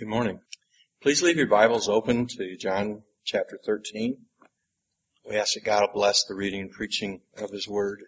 Good 0.00 0.08
morning. 0.08 0.40
Please 1.02 1.22
leave 1.22 1.36
your 1.36 1.46
Bibles 1.46 1.86
open 1.86 2.26
to 2.26 2.56
John 2.56 3.02
chapter 3.26 3.58
13. 3.62 4.16
We 5.28 5.36
ask 5.36 5.52
that 5.52 5.64
God 5.66 5.88
bless 5.92 6.24
the 6.24 6.34
reading 6.34 6.62
and 6.62 6.70
preaching 6.70 7.20
of 7.36 7.50
His 7.50 7.68
Word. 7.68 8.00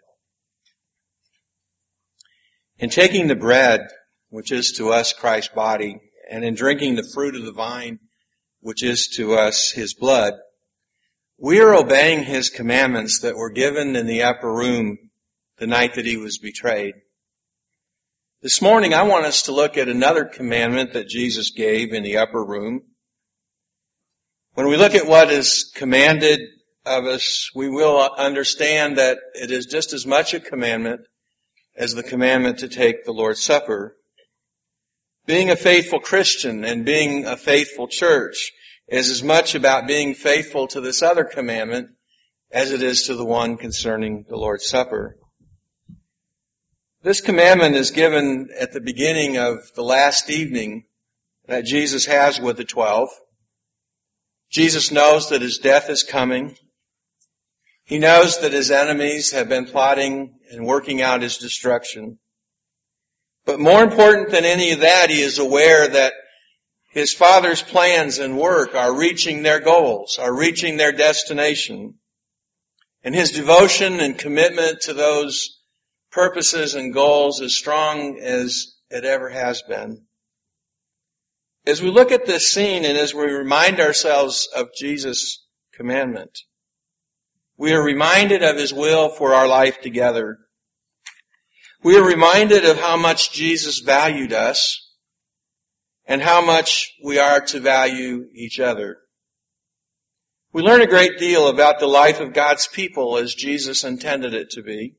In 2.79 2.89
taking 2.89 3.27
the 3.27 3.37
bread, 3.37 3.89
which 4.31 4.53
is 4.53 4.73
to 4.79 4.91
us 4.91 5.13
Christ's 5.13 5.53
body, 5.53 6.01
and 6.31 6.47
in 6.47 6.55
drinking 6.55 6.95
the 6.95 7.11
fruit 7.13 7.37
of 7.37 7.45
the 7.45 7.53
vine, 7.53 7.99
which 8.61 8.83
is 8.83 9.09
to 9.19 9.35
us 9.35 9.71
His 9.71 9.93
blood, 9.93 10.33
we 11.37 11.61
are 11.61 11.75
obeying 11.75 12.25
His 12.25 12.49
commandments 12.49 13.21
that 13.21 13.37
were 13.37 13.51
given 13.51 13.97
in 13.97 14.07
the 14.07 14.23
upper 14.23 14.51
room 14.51 14.97
the 15.59 15.67
night 15.67 15.97
that 15.97 16.07
He 16.07 16.17
was 16.17 16.39
betrayed. 16.39 16.95
This 18.43 18.61
morning 18.61 18.93
I 18.93 19.05
want 19.05 19.25
us 19.25 19.43
to 19.43 19.53
look 19.53 19.79
at 19.79 19.89
another 19.89 20.25
commandment 20.25 20.95
that 20.95 21.07
Jesus 21.07 21.53
gave 21.53 21.93
in 21.93 22.03
the 22.03 22.17
upper 22.17 22.45
room. 22.45 22.83
When 24.55 24.67
we 24.67 24.77
look 24.77 24.97
at 24.97 25.07
what 25.07 25.31
is 25.31 25.71
commanded 25.77 26.41
of 26.85 27.05
us, 27.05 27.53
we 27.55 27.69
will 27.69 28.01
understand 28.01 28.99
that 28.99 29.19
it 29.35 29.53
is 29.53 29.67
just 29.67 29.93
as 29.93 30.09
much 30.09 30.35
a 30.35 30.41
commandment 30.41 31.03
as 31.77 31.95
the 31.95 32.03
commandment 32.03 32.59
to 32.59 32.69
take 32.69 33.05
the 33.05 33.13
Lord's 33.13 33.45
Supper. 33.45 33.97
Being 35.25 35.51
a 35.51 35.57
faithful 35.57 36.01
Christian 36.01 36.65
and 36.65 36.85
being 36.85 37.27
a 37.27 37.37
faithful 37.37 37.87
church 37.87 38.51
is 38.89 39.09
as 39.09 39.23
much 39.23 39.55
about 39.55 39.87
being 39.87 40.15
faithful 40.15 40.67
to 40.67 40.81
this 40.81 41.01
other 41.01 41.23
commandment 41.23 41.91
as 42.51 42.73
it 42.73 42.83
is 42.83 43.05
to 43.05 43.15
the 43.15 43.25
one 43.25 43.57
concerning 43.57 44.25
the 44.29 44.37
Lord's 44.37 44.67
Supper. 44.67 45.17
This 47.03 47.21
commandment 47.21 47.75
is 47.75 47.91
given 47.91 48.51
at 48.57 48.73
the 48.73 48.81
beginning 48.81 49.37
of 49.37 49.73
the 49.75 49.83
last 49.83 50.31
evening 50.31 50.85
that 51.49 51.65
Jesus 51.65 52.07
has 52.07 52.41
with 52.41 52.59
the 52.59 52.65
twelve. 52.65 53.09
Jesus 54.53 54.93
knows 54.93 55.31
that 55.31 55.43
his 55.43 55.59
death 55.59 55.91
is 55.91 56.05
coming. 56.05 56.57
He 57.83 57.99
knows 57.99 58.43
that 58.43 58.53
his 58.53 58.71
enemies 58.71 59.33
have 59.33 59.49
been 59.49 59.65
plotting 59.65 60.39
and 60.53 60.65
working 60.65 61.03
out 61.03 61.23
his 61.23 61.39
destruction. 61.39 62.21
But 63.47 63.59
more 63.59 63.83
important 63.83 64.31
than 64.31 64.45
any 64.45 64.71
of 64.71 64.81
that, 64.81 65.11
he 65.11 65.23
is 65.23 65.41
aware 65.41 65.89
that 65.89 66.13
his 66.93 67.13
Father's 67.13 67.63
plans 67.63 68.21
and 68.21 68.39
work 68.39 68.77
are 68.77 68.97
reaching 68.97 69.43
their 69.43 69.59
goals, 69.59 70.19
are 70.21 70.33
reaching 70.33 70.77
their 70.77 70.93
destination. 70.93 71.95
And 73.03 73.13
his 73.13 73.33
devotion 73.33 73.99
and 73.99 74.17
commitment 74.17 74.83
to 74.83 74.95
those 74.95 75.59
purposes 76.13 76.75
and 76.75 76.95
goals 76.95 77.41
as 77.41 77.57
strong 77.57 78.19
as 78.21 78.75
it 78.91 79.05
ever 79.05 79.29
has 79.29 79.63
been. 79.63 80.03
As 81.67 81.81
we 81.81 81.91
look 81.91 82.13
at 82.13 82.27
this 82.27 82.53
scene 82.53 82.85
and 82.85 82.99
as 82.99 83.15
we 83.15 83.25
remind 83.25 83.81
ourselves 83.81 84.49
of 84.55 84.75
Jesus' 84.77 85.45
commandment, 85.73 86.41
we 87.57 87.73
are 87.73 87.83
reminded 87.83 88.43
of 88.43 88.57
His 88.57 88.73
will 88.73 89.09
for 89.09 89.35
our 89.35 89.49
life 89.49 89.81
together. 89.81 90.39
We 91.83 91.97
are 91.97 92.05
reminded 92.05 92.65
of 92.65 92.79
how 92.79 92.97
much 92.97 93.33
Jesus 93.33 93.81
valued 93.81 94.33
us 94.33 94.91
and 96.07 96.21
how 96.21 96.45
much 96.45 96.93
we 97.03 97.19
are 97.19 97.41
to 97.41 97.61
value 97.61 98.27
each 98.35 98.61
other. 98.61 98.99
We 100.53 100.63
learn 100.63 100.83
a 100.83 100.87
great 100.87 101.19
deal 101.19 101.49
about 101.49 101.79
the 101.79 101.87
life 101.87 102.21
of 102.21 102.35
God's 102.35 102.67
people 102.67 103.17
as 103.17 103.35
Jesus 103.35 103.85
intended 103.85 104.35
it 104.35 104.51
to 104.51 104.63
be. 104.63 104.97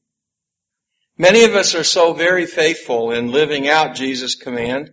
Many 1.17 1.43
of 1.43 1.53
us 1.53 1.75
are 1.75 1.83
so 1.83 2.13
very 2.13 2.47
faithful 2.47 3.11
in 3.11 3.31
living 3.31 3.69
out 3.69 3.95
Jesus' 3.95 4.35
command, 4.35 4.89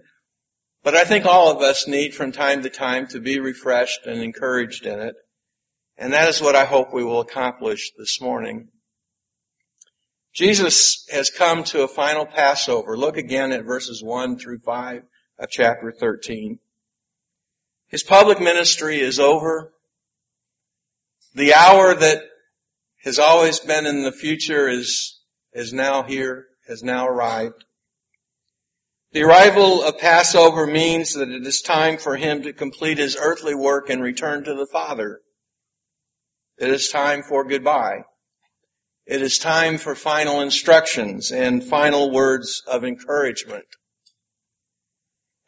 but 0.82 0.94
I 0.94 1.04
think 1.04 1.24
all 1.24 1.50
of 1.50 1.62
us 1.62 1.88
need 1.88 2.14
from 2.14 2.30
time 2.30 2.62
to 2.62 2.70
time 2.70 3.06
to 3.08 3.20
be 3.20 3.40
refreshed 3.40 4.06
and 4.06 4.20
encouraged 4.20 4.84
in 4.84 5.00
it. 5.00 5.14
And 5.96 6.12
that 6.12 6.28
is 6.28 6.40
what 6.40 6.56
I 6.56 6.66
hope 6.66 6.92
we 6.92 7.04
will 7.04 7.20
accomplish 7.20 7.92
this 7.96 8.20
morning. 8.20 8.68
Jesus 10.34 11.06
has 11.11 11.30
come 11.30 11.64
to 11.64 11.83
a 11.83 11.89
final 11.89 12.27
Passover. 12.27 12.98
Look 12.98 13.16
again 13.16 13.52
at 13.52 13.64
verses 13.64 14.02
1 14.02 14.39
through 14.39 14.58
5 14.58 15.02
of 15.39 15.50
chapter 15.50 15.90
13. 15.90 16.58
His 17.89 18.02
public 18.02 18.40
ministry 18.40 19.00
is 19.00 19.18
over. 19.18 19.72
The 21.34 21.55
hour 21.55 21.95
that 21.95 22.22
has 23.05 23.18
always 23.18 23.58
been 23.58 23.86
in 23.86 24.02
the 24.02 24.12
future 24.12 24.68
is 24.68 25.20
is 25.52 25.72
now 25.72 26.02
here, 26.02 26.46
has 26.68 26.83
now 26.83 27.08
arrived. 27.08 27.64
The 29.12 29.24
arrival 29.24 29.83
of 29.83 29.98
Passover 29.98 30.66
means 30.66 31.14
that 31.14 31.30
it 31.30 31.44
is 31.44 31.62
time 31.62 31.98
for 31.98 32.16
him 32.16 32.42
to 32.42 32.52
complete 32.52 32.98
his 32.98 33.16
earthly 33.20 33.55
work 33.55 33.90
and 33.90 34.00
return 34.02 34.44
to 34.44 34.55
the 34.55 34.66
Father. 34.66 35.20
It 36.58 36.68
is 36.68 36.90
time 36.90 37.22
for 37.22 37.44
goodbye. 37.44 38.05
It 39.06 39.22
is 39.22 39.39
time 39.39 39.78
for 39.78 39.96
final 39.96 40.40
instructions 40.40 41.33
and 41.33 41.64
final 41.64 42.12
words 42.12 42.62
of 42.70 42.84
encouragement. 42.84 43.64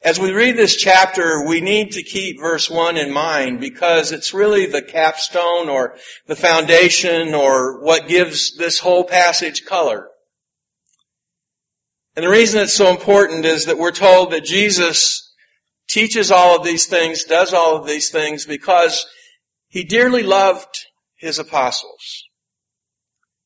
As 0.05 0.19
we 0.19 0.33
read 0.33 0.57
this 0.57 0.75
chapter, 0.77 1.47
we 1.47 1.61
need 1.61 1.93
to 1.93 2.03
keep 2.03 2.41
verse 2.41 2.69
1 2.69 2.97
in 2.97 3.13
mind 3.13 3.61
because 3.61 4.11
it's 4.11 4.35
really 4.35 4.67
the 4.67 4.83
capstone 4.83 5.69
or 5.69 5.97
the 6.27 6.35
foundation 6.35 7.35
or 7.35 7.85
what 7.85 8.09
gives 8.09 8.57
this 8.57 8.81
whole 8.81 9.05
passage 9.05 9.65
color. 9.65 10.09
And 12.17 12.25
the 12.27 12.31
reason 12.31 12.63
it's 12.63 12.75
so 12.75 12.91
important 12.91 13.45
is 13.45 13.67
that 13.67 13.79
we're 13.79 13.93
told 13.93 14.33
that 14.33 14.45
Jesus 14.45 15.33
teaches 15.89 16.33
all 16.33 16.57
of 16.57 16.65
these 16.65 16.87
things, 16.87 17.23
does 17.25 17.55
all 17.55 17.77
of 17.77 17.87
these 17.87 18.11
things 18.11 18.45
because 18.45 19.07
he 19.69 19.85
dearly 19.85 20.25
loved 20.25 20.85
his 21.15 21.39
apostles. 21.39 22.25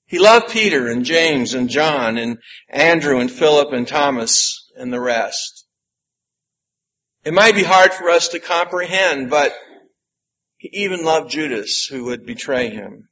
He 0.06 0.18
loved 0.18 0.48
Peter 0.48 0.88
and 0.88 1.04
James 1.04 1.52
and 1.52 1.68
John 1.68 2.16
and 2.16 2.38
Andrew 2.70 3.20
and 3.20 3.30
Philip 3.30 3.74
and 3.74 3.86
Thomas 3.86 4.70
and 4.74 4.90
the 4.90 5.00
rest. 5.00 5.55
It 7.26 7.34
might 7.34 7.56
be 7.56 7.64
hard 7.64 7.92
for 7.92 8.08
us 8.08 8.28
to 8.28 8.38
comprehend, 8.38 9.30
but 9.30 9.52
he 10.58 10.84
even 10.84 11.04
loved 11.04 11.28
Judas 11.28 11.84
who 11.84 12.04
would 12.04 12.24
betray 12.24 12.70
him. 12.70 13.08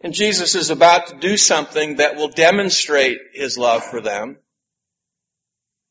And 0.00 0.12
Jesus 0.12 0.56
is 0.56 0.70
about 0.70 1.06
to 1.06 1.18
do 1.20 1.36
something 1.36 1.98
that 1.98 2.16
will 2.16 2.26
demonstrate 2.26 3.18
his 3.34 3.56
love 3.56 3.84
for 3.84 4.00
them. 4.00 4.38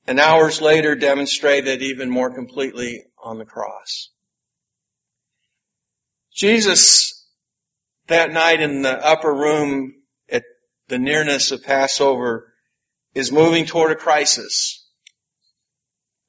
And 0.06 0.20
hours 0.20 0.60
later 0.60 0.96
demonstrate 0.96 1.66
it 1.66 1.82
even 1.82 2.10
more 2.10 2.30
completely 2.30 3.06
on 3.24 3.38
the 3.38 3.46
cross. 3.46 4.10
Jesus, 6.36 7.26
that 8.08 8.34
night 8.34 8.60
in 8.60 8.82
the 8.82 9.08
upper 9.08 9.34
room 9.34 9.94
at 10.30 10.44
the 10.90 11.00
nearness 11.00 11.52
of 11.52 11.64
Passover, 11.64 12.52
is 13.16 13.32
moving 13.32 13.66
toward 13.66 13.92
a 13.92 13.96
crisis. 13.96 14.79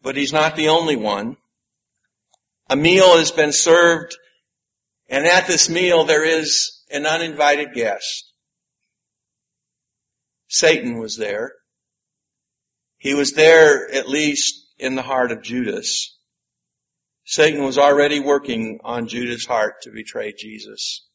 But 0.03 0.17
he's 0.17 0.33
not 0.33 0.57
the 0.57 0.69
only 0.69 0.97
one. 0.97 1.37
A 2.69 2.77
meal 2.77 3.19
has 3.19 3.33
been 3.33 3.53
served, 3.53 4.17
and 5.09 5.27
at 5.27 5.47
this 5.47 5.69
meal 5.69 6.05
there 6.05 6.25
is 6.25 6.83
an 6.91 7.05
uninvited 7.07 7.75
guest. 7.75 8.33
Satan 10.49 10.99
was 10.99 11.17
there. 11.17 11.53
He 12.99 13.15
was 13.15 13.33
there 13.33 13.93
at 13.93 14.09
least 14.09 14.67
in 14.79 14.95
the 14.95 15.03
heart 15.03 15.33
of 15.33 15.43
Judas. 15.43 16.17
Satan 17.25 17.65
was 17.65 17.79
already 17.79 18.21
working 18.21 18.81
on 18.85 19.09
Judas' 19.09 19.47
heart 19.47 19.83
to 19.83 19.91
betray 19.91 20.33
Jesus. 20.33 21.07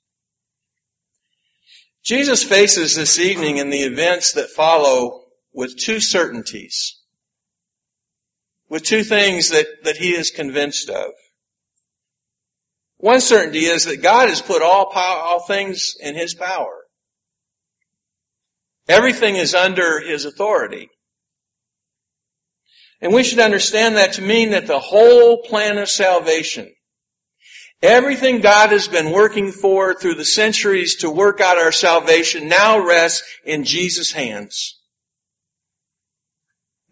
Jesus 2.03 2.43
faces 2.43 2.95
this 2.95 3.19
evening 3.19 3.57
in 3.57 3.69
the 3.69 3.81
events 3.81 4.33
that 4.33 4.49
follow 4.49 5.23
with 5.53 5.77
two 5.77 5.99
certainties 5.99 7.01
with 8.69 8.83
two 8.83 9.03
things 9.03 9.49
that, 9.49 9.67
that 9.83 9.97
he 9.97 10.11
is 10.11 10.31
convinced 10.31 10.89
of. 10.89 11.11
One 12.97 13.21
certainty 13.21 13.65
is 13.65 13.85
that 13.85 14.01
God 14.01 14.29
has 14.29 14.41
put 14.41 14.61
all 14.61 14.91
power, 14.91 15.19
all 15.19 15.45
things 15.45 15.95
in 15.99 16.15
his 16.15 16.33
power. 16.33 16.83
Everything 18.87 19.35
is 19.35 19.53
under 19.53 19.99
his 19.99 20.25
authority. 20.25 20.89
And 23.01 23.13
we 23.13 23.23
should 23.23 23.39
understand 23.39 23.97
that 23.97 24.13
to 24.13 24.21
mean 24.21 24.51
that 24.51 24.67
the 24.67 24.79
whole 24.79 25.43
plan 25.43 25.77
of 25.77 25.89
salvation, 25.89 26.71
everything 27.81 28.41
God 28.41 28.71
has 28.71 28.87
been 28.87 29.11
working 29.11 29.51
for 29.51 29.93
through 29.93 30.15
the 30.15 30.25
centuries 30.25 30.97
to 30.97 31.09
work 31.09 31.41
out 31.41 31.57
our 31.57 31.71
salvation 31.71 32.47
now 32.47 32.79
rests 32.79 33.23
in 33.43 33.63
Jesus' 33.65 34.11
hands. 34.11 34.79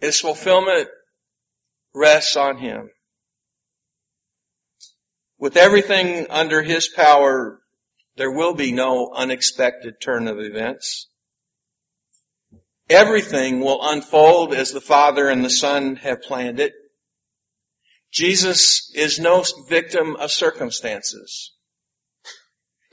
Its 0.02 0.20
fulfillment 0.20 0.90
rests 1.94 2.36
on 2.36 2.58
Him. 2.58 2.90
With 5.38 5.58
everything 5.58 6.28
under 6.30 6.62
His 6.62 6.88
power, 6.88 7.62
there 8.16 8.32
will 8.32 8.54
be 8.54 8.72
no 8.72 9.12
unexpected 9.14 10.00
turn 10.00 10.28
of 10.28 10.40
events. 10.40 11.08
Everything 12.90 13.60
will 13.62 13.80
unfold 13.82 14.54
as 14.54 14.72
the 14.72 14.82
Father 14.82 15.30
and 15.30 15.44
the 15.44 15.50
Son 15.50 15.96
have 15.98 16.22
planned 16.22 16.60
it. 16.60 16.74
Jesus 18.12 18.92
is 18.94 19.20
no 19.20 19.44
victim 19.68 20.16
of 20.18 20.32
circumstances. 20.32 21.52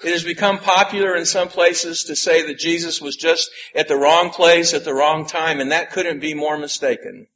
It 0.02 0.12
has 0.12 0.25
become 0.25 0.58
popular 0.58 1.14
in 1.14 1.26
some 1.26 1.49
places 1.49 2.05
to 2.05 2.17
say 2.17 2.47
that 2.47 2.58
Jesus 2.58 3.02
was 3.02 3.17
just 3.17 3.50
at 3.75 3.87
the 3.87 3.97
wrong 3.97 4.31
place 4.31 4.73
at 4.73 4.85
the 4.85 4.94
wrong 4.94 5.26
time, 5.26 5.61
and 5.61 5.73
that 5.73 5.91
couldn't 5.91 6.20
be 6.20 6.32
more 6.32 6.56
mistaken. 6.56 7.26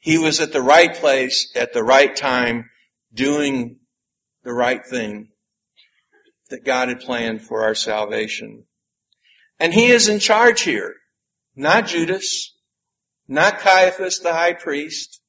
He 0.00 0.18
was 0.18 0.40
at 0.40 0.52
the 0.52 0.62
right 0.62 0.94
place 0.94 1.52
at 1.54 1.72
the 1.72 1.82
right 1.82 2.14
time, 2.14 2.70
doing 3.12 3.78
the 4.44 4.52
right 4.52 4.84
thing 4.84 5.28
that 6.50 6.64
God 6.64 6.88
had 6.88 7.00
planned 7.00 7.42
for 7.42 7.64
our 7.64 7.74
salvation. 7.74 8.64
And 9.58 9.72
He 9.72 9.86
is 9.86 10.08
in 10.08 10.18
charge 10.18 10.62
here. 10.62 10.94
Not 11.54 11.86
Judas, 11.86 12.54
not 13.28 13.58
Caiaphas 13.60 14.20
the 14.20 14.32
high 14.32 14.54
priest, 14.54 15.20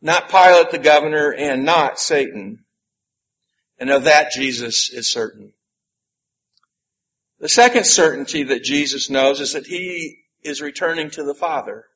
not 0.00 0.30
Pilate 0.30 0.70
the 0.70 0.78
governor, 0.78 1.32
and 1.32 1.64
not 1.64 1.98
Satan. 1.98 2.64
And 3.78 3.90
of 3.90 4.04
that 4.04 4.32
Jesus 4.32 4.90
is 4.92 5.10
certain. 5.10 5.52
The 7.40 7.48
second 7.48 7.86
certainty 7.86 8.44
that 8.44 8.62
Jesus 8.62 9.10
knows 9.10 9.40
is 9.40 9.54
that 9.54 9.66
He 9.66 10.18
is 10.42 10.60
returning 10.60 11.10
to 11.10 11.24
the 11.24 11.34
Father. 11.34 11.86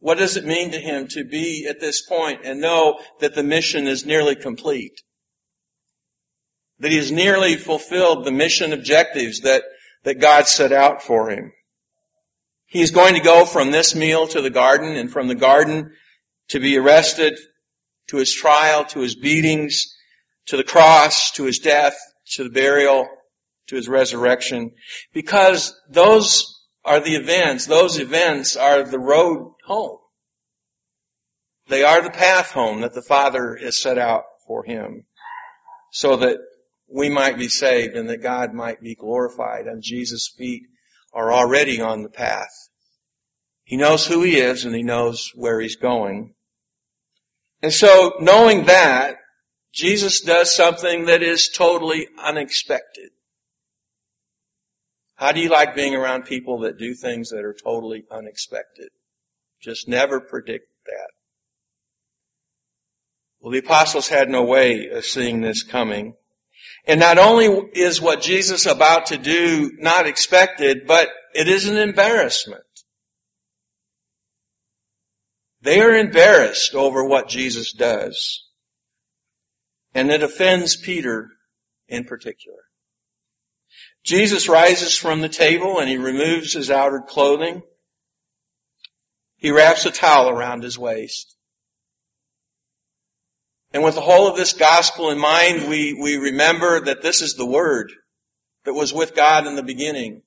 What 0.00 0.18
does 0.18 0.36
it 0.36 0.44
mean 0.44 0.72
to 0.72 0.78
Him 0.78 1.08
to 1.08 1.24
be 1.24 1.66
at 1.68 1.80
this 1.80 2.06
point 2.06 2.40
and 2.44 2.60
know 2.60 3.00
that 3.20 3.34
the 3.34 3.42
mission 3.42 3.86
is 3.86 4.06
nearly 4.06 4.36
complete? 4.36 5.00
That 6.80 6.90
He 6.90 6.98
has 6.98 7.10
nearly 7.10 7.56
fulfilled 7.56 8.24
the 8.24 8.32
mission 8.32 8.72
objectives 8.72 9.40
that, 9.40 9.62
that 10.04 10.20
God 10.20 10.46
set 10.46 10.72
out 10.72 11.02
for 11.02 11.30
Him. 11.30 11.52
He's 12.66 12.90
going 12.90 13.14
to 13.14 13.20
go 13.20 13.44
from 13.46 13.70
this 13.70 13.94
meal 13.94 14.26
to 14.28 14.42
the 14.42 14.50
garden 14.50 14.96
and 14.96 15.10
from 15.10 15.28
the 15.28 15.34
garden 15.34 15.92
to 16.48 16.60
be 16.60 16.76
arrested, 16.76 17.38
to 18.08 18.16
his 18.16 18.32
trial, 18.32 18.84
to 18.86 19.00
his 19.00 19.14
beatings, 19.14 19.94
to 20.46 20.56
the 20.56 20.64
cross, 20.64 21.32
to 21.32 21.44
his 21.44 21.58
death, 21.58 21.96
to 22.32 22.44
the 22.44 22.50
burial, 22.50 23.08
to 23.68 23.76
his 23.76 23.88
resurrection. 23.88 24.72
Because 25.12 25.74
those 25.90 26.44
are 26.84 27.00
the 27.00 27.16
events, 27.16 27.66
those 27.66 27.98
events 27.98 28.56
are 28.56 28.84
the 28.84 28.98
road 28.98 29.54
home. 29.66 29.98
They 31.68 31.82
are 31.82 32.00
the 32.00 32.10
path 32.10 32.52
home 32.52 32.82
that 32.82 32.94
the 32.94 33.02
Father 33.02 33.56
has 33.60 33.80
set 33.80 33.98
out 33.98 34.24
for 34.46 34.64
him 34.64 35.04
so 35.90 36.16
that 36.16 36.38
we 36.88 37.08
might 37.08 37.36
be 37.36 37.48
saved 37.48 37.96
and 37.96 38.08
that 38.08 38.22
God 38.22 38.54
might 38.54 38.80
be 38.80 38.94
glorified 38.94 39.66
and 39.66 39.82
Jesus' 39.82 40.32
feet 40.36 40.62
are 41.12 41.32
already 41.32 41.80
on 41.80 42.02
the 42.02 42.08
path. 42.08 42.52
He 43.64 43.76
knows 43.76 44.06
who 44.06 44.22
he 44.22 44.36
is 44.36 44.64
and 44.64 44.74
he 44.74 44.84
knows 44.84 45.32
where 45.34 45.60
he's 45.60 45.76
going. 45.76 46.34
And 47.62 47.72
so 47.72 48.14
knowing 48.20 48.66
that, 48.66 49.16
Jesus 49.72 50.20
does 50.20 50.54
something 50.54 51.06
that 51.06 51.22
is 51.22 51.48
totally 51.48 52.06
unexpected. 52.22 53.10
How 55.16 55.32
do 55.32 55.40
you 55.40 55.48
like 55.48 55.74
being 55.74 55.94
around 55.94 56.24
people 56.24 56.60
that 56.60 56.78
do 56.78 56.94
things 56.94 57.30
that 57.30 57.44
are 57.44 57.56
totally 57.64 58.04
unexpected? 58.10 58.90
Just 59.60 59.88
never 59.88 60.20
predict 60.20 60.68
that. 60.86 61.10
Well, 63.40 63.52
the 63.52 63.58
apostles 63.58 64.08
had 64.08 64.28
no 64.28 64.44
way 64.44 64.88
of 64.88 65.04
seeing 65.04 65.40
this 65.40 65.62
coming. 65.62 66.14
And 66.86 67.00
not 67.00 67.18
only 67.18 67.46
is 67.74 68.00
what 68.00 68.22
Jesus 68.22 68.66
about 68.66 69.06
to 69.06 69.18
do 69.18 69.72
not 69.78 70.06
expected, 70.06 70.86
but 70.86 71.08
it 71.34 71.48
is 71.48 71.68
an 71.68 71.76
embarrassment. 71.76 72.62
They 75.62 75.80
are 75.80 75.94
embarrassed 75.94 76.74
over 76.74 77.04
what 77.04 77.28
Jesus 77.28 77.72
does. 77.72 78.44
And 79.94 80.10
it 80.10 80.22
offends 80.22 80.76
Peter 80.76 81.28
in 81.88 82.04
particular. 82.04 82.58
Jesus 84.04 84.48
rises 84.48 84.96
from 84.96 85.20
the 85.20 85.28
table 85.28 85.80
and 85.80 85.88
he 85.88 85.96
removes 85.96 86.52
his 86.52 86.70
outer 86.70 87.00
clothing. 87.00 87.62
He 89.46 89.52
wraps 89.52 89.86
a 89.86 89.92
towel 89.92 90.28
around 90.28 90.64
his 90.64 90.76
waist. 90.76 91.36
And 93.72 93.84
with 93.84 93.94
the 93.94 94.00
whole 94.00 94.26
of 94.26 94.34
this 94.34 94.54
gospel 94.54 95.10
in 95.10 95.20
mind, 95.20 95.68
we, 95.68 95.92
we 95.94 96.16
remember 96.16 96.80
that 96.80 97.00
this 97.00 97.22
is 97.22 97.34
the 97.34 97.46
Word 97.46 97.92
that 98.64 98.74
was 98.74 98.92
with 98.92 99.14
God 99.14 99.46
in 99.46 99.54
the 99.54 99.62
beginning. 99.62 100.22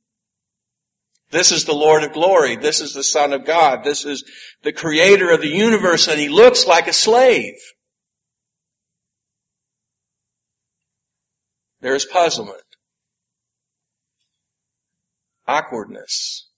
This 1.31 1.51
is 1.51 1.65
the 1.65 1.73
Lord 1.73 2.05
of 2.05 2.13
glory. 2.13 2.55
This 2.55 2.79
is 2.79 2.93
the 2.93 3.03
Son 3.03 3.33
of 3.33 3.43
God. 3.43 3.83
This 3.83 4.05
is 4.05 4.23
the 4.63 4.71
creator 4.71 5.31
of 5.31 5.41
the 5.41 5.49
universe 5.49 6.07
and 6.07 6.17
he 6.17 6.29
looks 6.29 6.65
like 6.65 6.87
a 6.87 6.93
slave. 6.93 7.59
There 11.81 11.95
is 11.95 12.05
puzzlement, 12.05 12.63
awkwardness, 15.45 16.48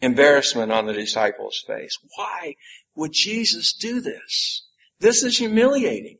embarrassment 0.00 0.72
on 0.72 0.86
the 0.86 0.92
disciples' 0.92 1.64
face. 1.66 1.98
Why 2.16 2.54
would 2.94 3.12
Jesus 3.12 3.74
do 3.74 4.00
this? 4.00 4.66
This 5.00 5.22
is 5.22 5.38
humiliating. 5.38 6.18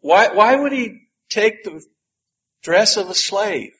Why, 0.00 0.28
why 0.28 0.56
would 0.56 0.72
he 0.72 1.08
take 1.28 1.64
the 1.64 1.82
dress 2.62 2.96
of 2.96 3.08
a 3.10 3.14
slave? 3.14 3.72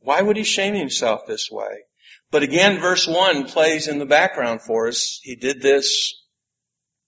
Why 0.00 0.22
would 0.22 0.36
he 0.36 0.44
shame 0.44 0.74
himself 0.74 1.26
this 1.26 1.50
way? 1.50 1.84
But 2.30 2.42
again, 2.42 2.80
verse 2.80 3.06
1 3.06 3.46
plays 3.46 3.88
in 3.88 3.98
the 3.98 4.06
background 4.06 4.62
for 4.62 4.88
us. 4.88 5.20
He 5.22 5.36
did 5.36 5.60
this 5.60 6.14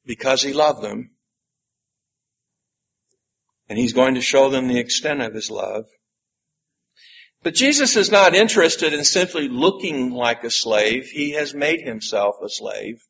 because 0.04 0.42
he 0.42 0.52
loved 0.52 0.82
them. 0.82 1.10
And 3.68 3.78
he's 3.78 3.92
going 3.92 4.14
to 4.14 4.22
show 4.22 4.48
them 4.48 4.68
the 4.68 4.78
extent 4.78 5.22
of 5.22 5.34
his 5.34 5.50
love. 5.50 5.84
But 7.42 7.54
Jesus 7.54 7.96
is 7.96 8.10
not 8.10 8.34
interested 8.34 8.92
in 8.92 9.04
simply 9.04 9.48
looking 9.48 10.10
like 10.10 10.44
a 10.44 10.50
slave. 10.50 11.06
He 11.06 11.32
has 11.32 11.54
made 11.54 11.80
himself 11.80 12.36
a 12.42 12.48
slave. 12.48 13.00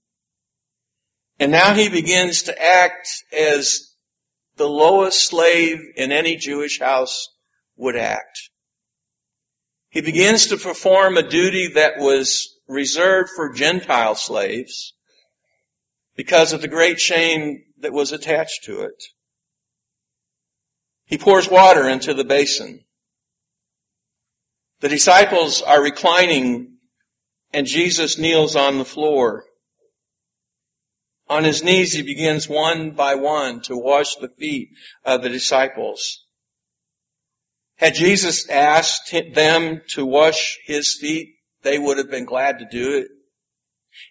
And 1.38 1.52
now 1.52 1.74
he 1.74 1.88
begins 1.88 2.44
to 2.44 2.62
act 2.62 3.08
as 3.32 3.94
the 4.56 4.68
lowest 4.68 5.26
slave 5.26 5.78
in 5.96 6.12
any 6.12 6.36
Jewish 6.36 6.80
house 6.80 7.28
would 7.76 7.96
act. 7.96 8.50
He 9.90 10.00
begins 10.02 10.48
to 10.48 10.58
perform 10.58 11.16
a 11.16 11.28
duty 11.28 11.72
that 11.74 11.98
was 11.98 12.54
reserved 12.68 13.30
for 13.34 13.52
Gentile 13.52 14.14
slaves 14.14 14.92
because 16.16 16.52
of 16.52 16.60
the 16.60 16.68
great 16.68 17.00
shame 17.00 17.62
that 17.78 17.92
was 17.92 18.12
attached 18.12 18.64
to 18.64 18.82
it. 18.82 19.02
He 21.06 21.16
pours 21.16 21.48
water 21.48 21.88
into 21.88 22.12
the 22.12 22.24
basin. 22.24 22.84
The 24.80 24.88
disciples 24.88 25.62
are 25.62 25.82
reclining 25.82 26.78
and 27.52 27.66
Jesus 27.66 28.18
kneels 28.18 28.56
on 28.56 28.78
the 28.78 28.84
floor. 28.84 29.44
On 31.28 31.44
his 31.44 31.62
knees 31.62 31.92
he 31.92 32.02
begins 32.02 32.48
one 32.48 32.92
by 32.92 33.16
one 33.16 33.60
to 33.62 33.76
wash 33.76 34.16
the 34.16 34.28
feet 34.28 34.70
of 35.04 35.22
the 35.22 35.28
disciples. 35.28 36.24
Had 37.76 37.94
Jesus 37.94 38.48
asked 38.48 39.14
them 39.34 39.82
to 39.90 40.04
wash 40.04 40.58
his 40.64 40.96
feet, 41.00 41.34
they 41.62 41.78
would 41.78 41.98
have 41.98 42.10
been 42.10 42.24
glad 42.24 42.58
to 42.58 42.66
do 42.70 42.98
it. 42.98 43.08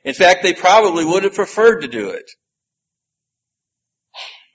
In 0.03 0.13
fact, 0.13 0.43
they 0.43 0.53
probably 0.53 1.05
would 1.05 1.24
have 1.24 1.33
preferred 1.33 1.81
to 1.81 1.88
do 1.88 2.09
it. 2.09 2.29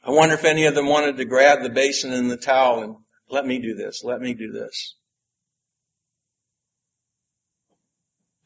I 0.05 0.11
wonder 0.11 0.35
if 0.35 0.45
any 0.45 0.67
of 0.67 0.75
them 0.75 0.87
wanted 0.87 1.17
to 1.17 1.25
grab 1.25 1.63
the 1.63 1.71
basin 1.71 2.13
and 2.13 2.31
the 2.31 2.37
towel 2.37 2.83
and 2.83 2.97
let 3.29 3.47
me 3.47 3.59
do 3.61 3.75
this, 3.75 4.03
let 4.05 4.21
me 4.21 4.35
do 4.35 4.51
this. 4.51 4.97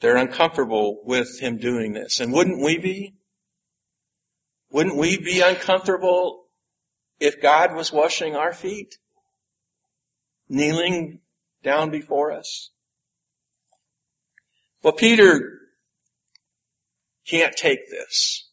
They're 0.00 0.17
uncomfortable 0.17 1.00
with 1.05 1.41
him 1.41 1.57
doing 1.59 1.93
this. 1.93 2.21
And 2.21 2.33
wouldn't 2.33 2.62
we 2.62 2.79
be? 2.79 3.15
Wouldn't 4.71 4.97
we 4.97 5.19
be 5.19 5.41
uncomfortable 5.41 6.45
if 7.19 7.41
God 7.41 7.75
was 7.75 7.93
washing 7.93 8.37
our 8.37 8.53
feet? 8.53 8.99
kneeling 10.49 11.21
down 11.62 11.91
before 11.91 12.33
us? 12.33 12.71
Well, 14.83 14.93
Peter 14.93 15.61
can't 17.26 17.57
take 17.57 17.91
this. 17.91 18.49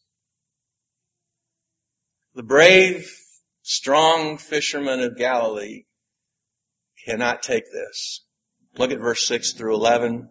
The 2.34 2.42
brave, 2.42 3.12
strong 3.62 4.38
fisherman 4.38 5.00
of 5.00 5.16
Galilee 5.16 5.84
cannot 7.04 7.42
take 7.42 7.70
this. 7.70 8.24
Look 8.76 8.90
at 8.90 8.98
verse 8.98 9.24
6 9.26 9.52
through 9.52 9.74
11. 9.74 10.28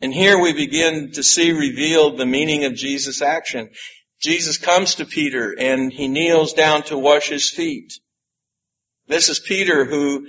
And 0.00 0.14
here 0.14 0.38
we 0.38 0.52
begin 0.52 1.12
to 1.12 1.22
see 1.22 1.52
revealed 1.52 2.18
the 2.18 2.26
meaning 2.26 2.64
of 2.64 2.74
Jesus' 2.74 3.20
action. 3.20 3.70
Jesus 4.20 4.58
comes 4.58 4.96
to 4.96 5.04
Peter 5.04 5.54
and 5.58 5.92
he 5.92 6.08
kneels 6.08 6.52
down 6.52 6.82
to 6.84 6.98
wash 6.98 7.28
his 7.28 7.50
feet. 7.50 7.92
This 9.08 9.28
is 9.28 9.40
Peter 9.40 9.84
who 9.84 10.26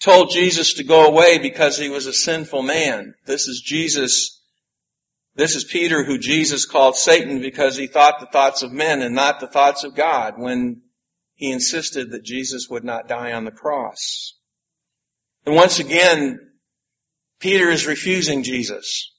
told 0.00 0.30
Jesus 0.30 0.74
to 0.74 0.84
go 0.84 1.06
away 1.06 1.38
because 1.38 1.78
he 1.78 1.88
was 1.88 2.06
a 2.06 2.12
sinful 2.12 2.62
man. 2.62 3.14
This 3.24 3.48
is 3.48 3.62
Jesus 3.64 4.42
This 5.34 5.54
is 5.54 5.64
Peter 5.64 6.02
who 6.02 6.18
Jesus 6.18 6.64
called 6.64 6.96
Satan 6.96 7.40
because 7.40 7.76
he 7.76 7.86
thought 7.86 8.20
the 8.20 8.26
thoughts 8.26 8.62
of 8.62 8.72
men 8.72 9.02
and 9.02 9.14
not 9.14 9.38
the 9.38 9.46
thoughts 9.46 9.84
of 9.84 9.94
God 9.94 10.34
when 10.38 10.82
he 11.34 11.52
insisted 11.52 12.10
that 12.10 12.24
Jesus 12.24 12.68
would 12.70 12.84
not 12.84 13.08
die 13.08 13.32
on 13.32 13.44
the 13.44 13.50
cross. 13.50 14.32
And 15.44 15.54
once 15.54 15.78
again, 15.78 16.45
Peter 17.38 17.70
is 17.70 17.86
refusing 17.86 18.42
Jesus. 18.42 19.12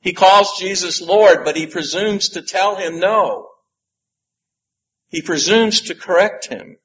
He 0.00 0.12
calls 0.12 0.58
Jesus 0.58 1.00
Lord, 1.00 1.44
but 1.44 1.56
he 1.56 1.66
presumes 1.66 2.30
to 2.30 2.42
tell 2.42 2.76
him 2.76 3.00
no. 3.00 3.48
He 5.08 5.22
presumes 5.22 5.82
to 5.82 5.94
correct 5.94 6.46
him. 6.46 6.76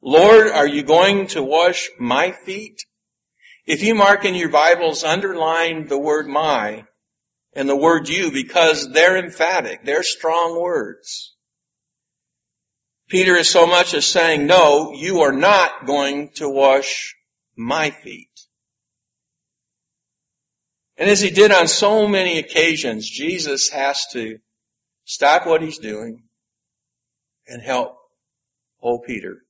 Lord, 0.00 0.48
are 0.48 0.66
you 0.66 0.82
going 0.82 1.28
to 1.28 1.42
wash 1.42 1.90
my 1.98 2.32
feet? 2.32 2.82
If 3.66 3.82
you 3.82 3.94
mark 3.94 4.24
in 4.24 4.34
your 4.34 4.48
Bibles, 4.48 5.04
underline 5.04 5.86
the 5.86 5.98
word 5.98 6.26
my 6.26 6.84
and 7.54 7.68
the 7.68 7.76
word 7.76 8.08
you 8.08 8.32
because 8.32 8.90
they're 8.92 9.16
emphatic. 9.16 9.84
They're 9.84 10.02
strong 10.02 10.60
words. 10.60 11.34
Peter 13.08 13.36
is 13.36 13.48
so 13.48 13.66
much 13.66 13.94
as 13.94 14.06
saying, 14.06 14.46
no, 14.46 14.92
you 14.94 15.20
are 15.20 15.32
not 15.32 15.86
going 15.86 16.30
to 16.30 16.48
wash 16.48 17.14
my 17.54 17.90
feet. 17.90 18.31
And 21.02 21.10
as 21.10 21.20
he 21.20 21.30
did 21.30 21.50
on 21.50 21.66
so 21.66 22.06
many 22.06 22.38
occasions, 22.38 23.10
Jesus 23.10 23.70
has 23.70 24.06
to 24.12 24.38
stop 25.04 25.44
what 25.44 25.60
he's 25.60 25.78
doing 25.78 26.22
and 27.48 27.60
help 27.60 27.96
old 28.80 29.02
Peter. 29.04 29.42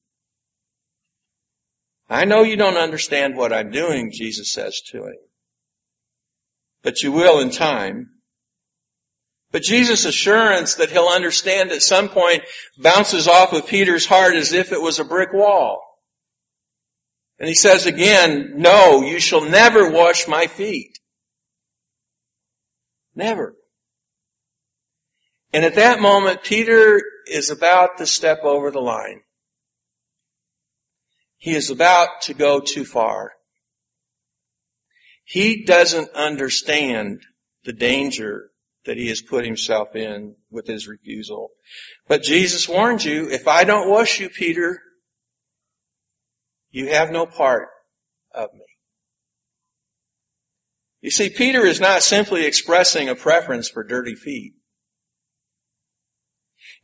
I 2.08 2.24
know 2.24 2.42
you 2.42 2.56
don't 2.56 2.78
understand 2.78 3.36
what 3.36 3.52
I'm 3.52 3.70
doing, 3.70 4.12
Jesus 4.12 4.50
says 4.50 4.80
to 4.92 5.08
him 5.08 5.16
but 6.82 7.02
you 7.02 7.12
will 7.12 7.40
in 7.40 7.50
time. 7.50 8.10
But 9.50 9.62
Jesus' 9.62 10.04
assurance 10.04 10.76
that 10.76 10.90
he'll 10.90 11.06
understand 11.08 11.70
at 11.70 11.82
some 11.82 12.08
point 12.08 12.42
bounces 12.78 13.28
off 13.28 13.52
of 13.52 13.66
Peter's 13.66 14.06
heart 14.06 14.34
as 14.34 14.52
if 14.52 14.72
it 14.72 14.80
was 14.80 14.98
a 14.98 15.04
brick 15.04 15.32
wall. 15.32 15.82
And 17.38 17.48
he 17.48 17.54
says 17.54 17.86
again, 17.86 18.54
no, 18.56 19.02
you 19.02 19.20
shall 19.20 19.42
never 19.42 19.90
wash 19.90 20.26
my 20.26 20.46
feet. 20.46 20.98
Never. 23.14 23.54
And 25.52 25.64
at 25.64 25.74
that 25.74 26.00
moment, 26.00 26.42
Peter 26.42 27.02
is 27.26 27.50
about 27.50 27.98
to 27.98 28.06
step 28.06 28.40
over 28.42 28.70
the 28.70 28.80
line. 28.80 29.20
He 31.36 31.54
is 31.54 31.70
about 31.70 32.22
to 32.22 32.34
go 32.34 32.60
too 32.60 32.84
far. 32.84 33.32
He 35.24 35.64
doesn't 35.64 36.10
understand 36.14 37.22
the 37.64 37.72
danger 37.72 38.50
that 38.84 38.96
he 38.96 39.08
has 39.08 39.22
put 39.22 39.44
himself 39.44 39.94
in 39.94 40.34
with 40.50 40.66
his 40.66 40.88
refusal. 40.88 41.50
But 42.08 42.22
Jesus 42.22 42.68
warned 42.68 43.04
you, 43.04 43.30
if 43.30 43.46
I 43.46 43.64
don't 43.64 43.90
wash 43.90 44.18
you, 44.18 44.28
Peter, 44.28 44.80
you 46.70 46.88
have 46.88 47.10
no 47.10 47.26
part 47.26 47.68
of 48.34 48.52
me. 48.54 48.60
You 51.02 51.10
see, 51.10 51.30
Peter 51.30 51.66
is 51.66 51.80
not 51.80 52.02
simply 52.02 52.46
expressing 52.46 53.08
a 53.08 53.16
preference 53.16 53.68
for 53.68 53.82
dirty 53.82 54.14
feet. 54.14 54.54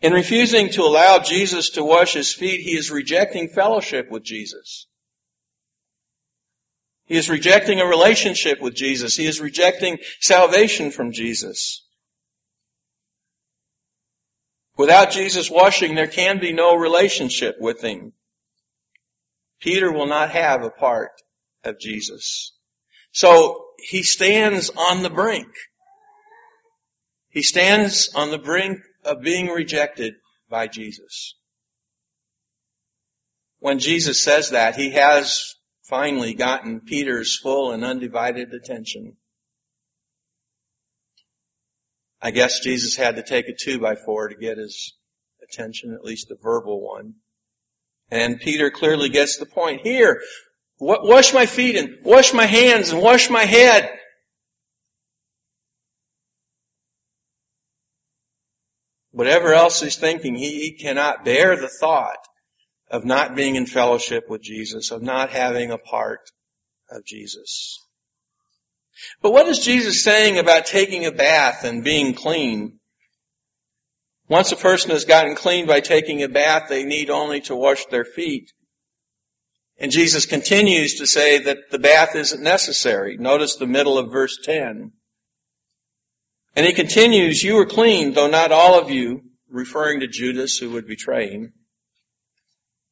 In 0.00 0.12
refusing 0.12 0.70
to 0.70 0.82
allow 0.82 1.20
Jesus 1.20 1.70
to 1.70 1.84
wash 1.84 2.12
his 2.12 2.34
feet, 2.34 2.60
he 2.60 2.76
is 2.76 2.90
rejecting 2.90 3.48
fellowship 3.48 4.10
with 4.10 4.24
Jesus. 4.24 4.86
He 7.06 7.16
is 7.16 7.30
rejecting 7.30 7.80
a 7.80 7.86
relationship 7.86 8.60
with 8.60 8.74
Jesus. 8.74 9.16
He 9.16 9.26
is 9.26 9.40
rejecting 9.40 9.98
salvation 10.20 10.90
from 10.90 11.12
Jesus. 11.12 11.86
Without 14.76 15.10
Jesus 15.10 15.50
washing, 15.50 15.94
there 15.94 16.06
can 16.06 16.38
be 16.38 16.52
no 16.52 16.76
relationship 16.76 17.56
with 17.58 17.80
Him. 17.80 18.12
Peter 19.60 19.90
will 19.90 20.06
not 20.06 20.30
have 20.30 20.62
a 20.62 20.70
part 20.70 21.10
of 21.64 21.80
Jesus. 21.80 22.57
So 23.12 23.66
he 23.78 24.02
stands 24.02 24.70
on 24.70 25.02
the 25.02 25.10
brink. 25.10 25.48
He 27.30 27.42
stands 27.42 28.10
on 28.14 28.30
the 28.30 28.38
brink 28.38 28.80
of 29.04 29.22
being 29.22 29.48
rejected 29.48 30.14
by 30.48 30.66
Jesus. 30.66 31.34
When 33.60 33.78
Jesus 33.78 34.22
says 34.22 34.50
that, 34.50 34.76
he 34.76 34.90
has 34.92 35.54
finally 35.88 36.34
gotten 36.34 36.80
Peter's 36.80 37.38
full 37.38 37.72
and 37.72 37.84
undivided 37.84 38.52
attention. 38.52 39.16
I 42.20 42.30
guess 42.30 42.60
Jesus 42.60 42.96
had 42.96 43.16
to 43.16 43.22
take 43.22 43.48
a 43.48 43.54
two 43.54 43.78
by 43.78 43.94
four 43.94 44.28
to 44.28 44.36
get 44.36 44.58
his 44.58 44.94
attention, 45.42 45.94
at 45.94 46.04
least 46.04 46.30
a 46.30 46.36
verbal 46.40 46.80
one. 46.80 47.14
And 48.10 48.40
Peter 48.40 48.70
clearly 48.70 49.08
gets 49.08 49.38
the 49.38 49.46
point. 49.46 49.82
Here, 49.82 50.20
wash 50.78 51.34
my 51.34 51.46
feet 51.46 51.76
and 51.76 51.98
wash 52.04 52.32
my 52.32 52.46
hands 52.46 52.90
and 52.90 53.02
wash 53.02 53.30
my 53.30 53.44
head. 53.44 53.90
Whatever 59.10 59.52
else 59.52 59.80
he's 59.80 59.96
thinking, 59.96 60.36
he, 60.36 60.60
he 60.60 60.72
cannot 60.72 61.24
bear 61.24 61.56
the 61.56 61.68
thought 61.68 62.18
of 62.90 63.04
not 63.04 63.34
being 63.34 63.56
in 63.56 63.66
fellowship 63.66 64.28
with 64.28 64.42
Jesus, 64.42 64.90
of 64.90 65.02
not 65.02 65.30
having 65.30 65.70
a 65.70 65.78
part 65.78 66.20
of 66.90 67.04
Jesus. 67.04 67.84
But 69.20 69.32
what 69.32 69.48
is 69.48 69.58
Jesus 69.58 70.02
saying 70.02 70.38
about 70.38 70.66
taking 70.66 71.04
a 71.06 71.12
bath 71.12 71.64
and 71.64 71.84
being 71.84 72.14
clean? 72.14 72.78
Once 74.28 74.52
a 74.52 74.56
person 74.56 74.90
has 74.90 75.04
gotten 75.04 75.34
clean 75.34 75.66
by 75.66 75.80
taking 75.80 76.22
a 76.22 76.28
bath, 76.28 76.68
they 76.68 76.84
need 76.84 77.10
only 77.10 77.40
to 77.42 77.56
wash 77.56 77.86
their 77.86 78.04
feet. 78.04 78.52
And 79.78 79.92
Jesus 79.92 80.26
continues 80.26 80.96
to 80.96 81.06
say 81.06 81.38
that 81.44 81.70
the 81.70 81.78
bath 81.78 82.16
isn't 82.16 82.42
necessary. 82.42 83.16
Notice 83.16 83.56
the 83.56 83.66
middle 83.66 83.96
of 83.96 84.10
verse 84.10 84.38
10. 84.42 84.92
And 86.56 86.66
he 86.66 86.72
continues, 86.72 87.42
you 87.42 87.58
are 87.58 87.66
clean, 87.66 88.12
though 88.12 88.28
not 88.28 88.50
all 88.50 88.80
of 88.80 88.90
you, 88.90 89.22
referring 89.48 90.00
to 90.00 90.08
Judas 90.08 90.58
who 90.58 90.70
would 90.70 90.88
betray 90.88 91.30
him. 91.30 91.52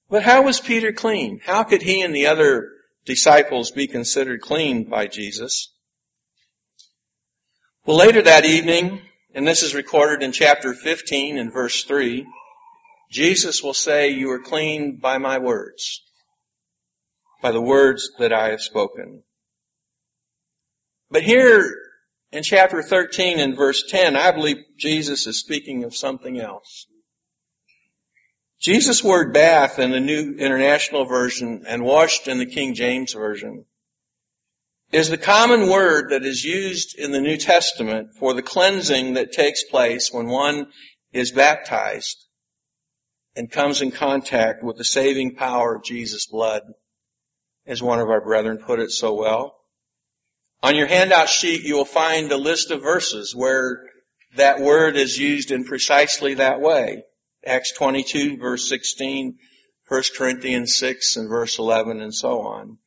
But 0.09 0.23
how 0.23 0.43
was 0.43 0.61
Peter 0.61 0.93
clean? 0.93 1.41
How 1.45 1.65
could 1.65 1.83
he 1.83 2.03
and 2.03 2.15
the 2.15 2.29
other 2.29 2.71
disciples 3.05 3.73
be 3.73 3.89
considered 3.89 4.41
clean 4.41 4.85
by 4.85 5.09
Jesus? 5.09 5.73
Well, 7.85 7.97
later 7.97 8.23
that 8.23 8.45
evening, 8.45 9.01
and 9.35 9.47
this 9.47 9.63
is 9.63 9.75
recorded 9.75 10.23
in 10.23 10.33
chapter 10.33 10.73
15 10.73 11.39
and 11.39 11.53
verse 11.53 11.83
3, 11.85 12.27
Jesus 13.11 13.63
will 13.63 13.75
say, 13.75 14.11
you 14.11 14.31
are 14.31 14.41
clean 14.41 14.99
by 15.01 15.19
my 15.19 15.39
words, 15.39 16.03
by 17.43 17.53
the 17.53 17.61
words 17.61 18.11
that 18.19 18.33
I 18.33 18.51
have 18.51 18.61
spoken. 18.61 19.23
But 21.11 21.23
here 21.23 21.75
in 22.33 22.43
chapter 22.43 22.83
13 22.83 23.39
and 23.39 23.57
verse 23.57 23.85
10, 23.89 24.17
I 24.17 24.33
believe 24.33 24.57
Jesus 24.77 25.27
is 25.27 25.41
speaking 25.41 25.85
of 25.85 25.95
something 25.95 26.41
else. 26.41 26.87
Jesus' 28.61 29.05
word 29.05 29.35
bath 29.35 29.79
in 29.79 29.91
the 29.91 30.01
New 30.01 30.37
International 30.39 31.05
Version 31.05 31.65
and 31.69 31.85
washed 31.85 32.27
in 32.27 32.39
the 32.39 32.47
King 32.47 32.75
James 32.75 33.13
Version 33.13 33.65
is 34.93 35.11
the 35.11 35.19
common 35.19 35.69
word 35.69 36.11
that 36.11 36.25
is 36.25 36.45
used 36.45 36.99
in 36.99 37.13
the 37.13 37.21
New 37.21 37.37
Testament 37.37 38.15
for 38.19 38.35
the 38.35 38.43
cleansing 38.43 39.15
that 39.15 39.33
takes 39.33 39.65
place 39.65 40.11
when 40.11 40.29
one 40.29 40.69
is 41.13 41.33
baptized 41.33 42.17
and 43.35 43.51
comes 43.51 43.83
in 43.83 43.91
contact 43.91 44.63
with 44.63 44.79
the 44.79 44.85
saving 44.85 45.35
power 45.35 45.75
of 45.75 45.85
Jesus' 45.85 46.27
blood, 46.27 46.63
as 47.67 47.83
one 47.83 48.01
of 48.01 48.09
our 48.09 48.21
brethren 48.21 48.59
put 48.59 48.81
it 48.81 48.91
so 48.91 49.15
well. 49.15 49.57
On 50.63 50.75
your 50.75 50.87
handout 50.87 51.29
sheet, 51.29 51.63
you 51.63 51.77
will 51.77 51.85
find 51.85 52.31
a 52.33 52.37
list 52.37 52.71
of 52.71 52.83
verses 52.83 53.35
where 53.35 53.85
that 54.37 54.61
word 54.61 54.97
is 54.97 55.19
used 55.19 55.51
in 55.51 55.65
precisely 55.65 56.35
that 56.35 56.61
way. 56.61 57.05
Acts 57.45 57.73
22 57.73 58.39
verse 58.39 58.69
16, 58.69 59.39
1 59.89 60.03
Corinthians 60.17 60.77
6 60.77 61.17
and 61.17 61.29
verse 61.29 61.59
11 61.59 62.01
and 62.01 62.15
so 62.15 62.41
on. 62.41 62.79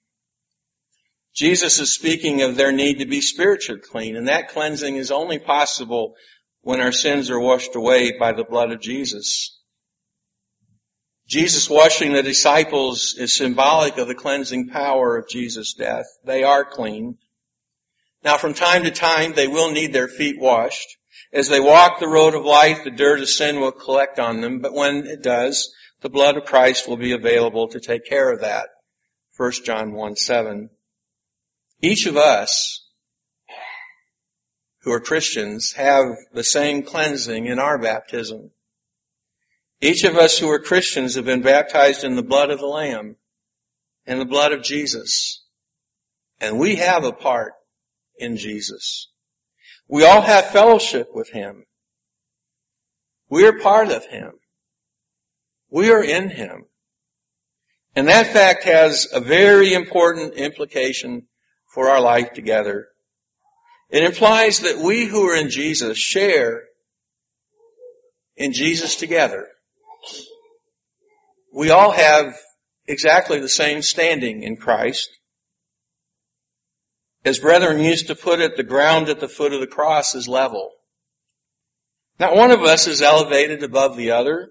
Jesus 1.34 1.80
is 1.80 1.94
speaking 1.94 2.42
of 2.42 2.56
their 2.56 2.72
need 2.72 3.00
to 3.00 3.06
be 3.06 3.22
spiritually 3.22 3.82
clean 3.82 4.16
and 4.16 4.28
that 4.28 4.50
cleansing 4.50 4.96
is 4.96 5.12
only 5.12 5.40
possible 5.40 6.16
when 6.62 6.82
our 6.82 6.92
sins 6.92 7.30
are 7.30 7.40
washed 7.40 7.76
away 7.76 8.18
by 8.18 8.34
the 8.34 8.44
blood 8.44 8.72
of 8.72 8.82
Jesus. 8.82 9.59
Jesus 11.30 11.70
washing 11.70 12.14
the 12.14 12.24
disciples 12.24 13.14
is 13.16 13.36
symbolic 13.36 14.00
of 14.00 14.08
the 14.08 14.16
cleansing 14.16 14.70
power 14.70 15.16
of 15.16 15.30
Jesus' 15.30 15.74
death. 15.74 16.08
They 16.26 16.42
are 16.42 16.66
clean. 16.66 17.20
Now 18.24 18.38
from 18.38 18.56
time 18.56 18.84
to 18.86 18.92
time 18.92 19.34
they 19.34 19.48
will 19.48 19.72
need 19.72 19.94
their 19.94 20.08
feet 20.08 20.40
washed. 20.40 20.98
As 21.32 21.48
they 21.48 21.60
walk 21.60 22.00
the 22.00 22.08
road 22.08 22.34
of 22.34 22.46
life, 22.46 22.84
the 22.84 22.90
dirt 22.90 23.20
of 23.20 23.30
sin 23.30 23.60
will 23.60 23.72
collect 23.72 24.18
on 24.18 24.42
them, 24.42 24.60
but 24.60 24.74
when 24.74 25.06
it 25.06 25.22
does, 25.22 25.72
the 26.02 26.10
blood 26.10 26.36
of 26.36 26.46
Christ 26.46 26.90
will 26.90 26.98
be 26.98 27.12
available 27.12 27.68
to 27.68 27.80
take 27.80 28.06
care 28.06 28.32
of 28.32 28.42
that. 28.42 28.70
1 29.38 29.52
John 29.64 29.94
1 29.94 30.16
7. 30.16 30.72
Each 31.80 32.08
of 32.08 32.18
us 32.18 32.88
who 34.80 34.92
are 34.92 35.00
Christians 35.00 35.74
have 35.74 36.08
the 36.34 36.44
same 36.44 36.82
cleansing 36.82 37.46
in 37.46 37.60
our 37.60 37.78
baptism. 37.78 38.50
Each 39.82 40.04
of 40.04 40.18
us 40.18 40.38
who 40.38 40.50
are 40.50 40.60
Christians 40.60 41.16
have 41.16 41.26
been 41.26 41.42
baptized 41.42 42.04
in 42.04 42.16
the 42.16 42.24
blood 42.24 42.50
of 42.50 42.60
the 42.60 42.66
Lamb 42.66 43.16
and 44.06 44.20
the 44.20 44.26
blood 44.26 44.52
of 44.52 44.64
Jesus. 44.64 45.44
And 46.42 46.60
we 46.60 46.76
have 46.78 47.06
a 47.06 47.14
part 47.14 47.54
in 48.18 48.38
Jesus. 48.38 49.10
We 49.88 50.04
all 50.04 50.22
have 50.22 50.48
fellowship 50.48 51.10
with 51.14 51.30
Him. 51.30 51.66
We're 53.30 53.60
part 53.60 53.90
of 53.90 54.06
Him. 54.06 54.34
We 55.70 55.92
are 55.92 56.04
in 56.04 56.30
Him. 56.30 56.66
And 57.96 58.08
that 58.08 58.28
fact 58.28 58.66
has 58.66 59.08
a 59.12 59.20
very 59.20 59.74
important 59.74 60.34
implication 60.34 61.28
for 61.68 61.90
our 61.90 62.02
life 62.02 62.34
together. 62.34 62.88
It 63.90 64.04
implies 64.04 64.60
that 64.60 64.78
we 64.78 65.06
who 65.06 65.30
are 65.30 65.36
in 65.36 65.50
Jesus 65.50 65.98
share 65.98 66.64
in 68.36 68.54
Jesus 68.54 68.96
together. 68.96 69.48
We 71.54 71.72
all 71.72 71.92
have 71.92 72.38
exactly 72.88 73.40
the 73.40 73.50
same 73.50 73.82
standing 73.82 74.44
in 74.44 74.58
Christ. 74.58 75.10
As 77.26 77.40
brethren 77.40 77.80
used 77.80 78.08
to 78.08 78.16
put 78.16 78.40
it, 78.40 78.56
the 78.56 78.64
ground 78.64 79.10
at 79.10 79.20
the 79.20 79.28
foot 79.28 79.54
of 79.54 79.60
the 79.60 79.68
cross 79.68 80.16
is 80.16 80.28
level. 80.28 80.72
Not 82.20 82.36
one 82.36 82.52
of 82.52 82.62
us 82.64 82.88
is 82.88 83.02
elevated 83.02 83.64
above 83.64 83.98
the 83.98 84.12
other. 84.12 84.50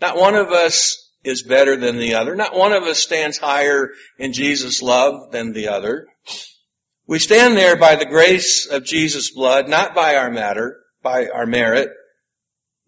Not 0.00 0.16
one 0.16 0.34
of 0.34 0.50
us 0.50 1.10
is 1.22 1.42
better 1.42 1.76
than 1.76 1.98
the 1.98 2.14
other. 2.14 2.34
Not 2.34 2.54
one 2.54 2.72
of 2.72 2.84
us 2.84 2.98
stands 2.98 3.38
higher 3.38 3.90
in 4.18 4.32
Jesus' 4.32 4.82
love 4.82 5.32
than 5.32 5.52
the 5.52 5.68
other. 5.68 6.06
We 7.06 7.18
stand 7.18 7.56
there 7.56 7.76
by 7.76 7.96
the 7.96 8.06
grace 8.06 8.66
of 8.66 8.84
Jesus' 8.84 9.30
blood, 9.30 9.68
not 9.68 9.94
by 9.94 10.16
our 10.16 10.30
matter, 10.30 10.80
by 11.02 11.28
our 11.28 11.46
merit. 11.46 11.90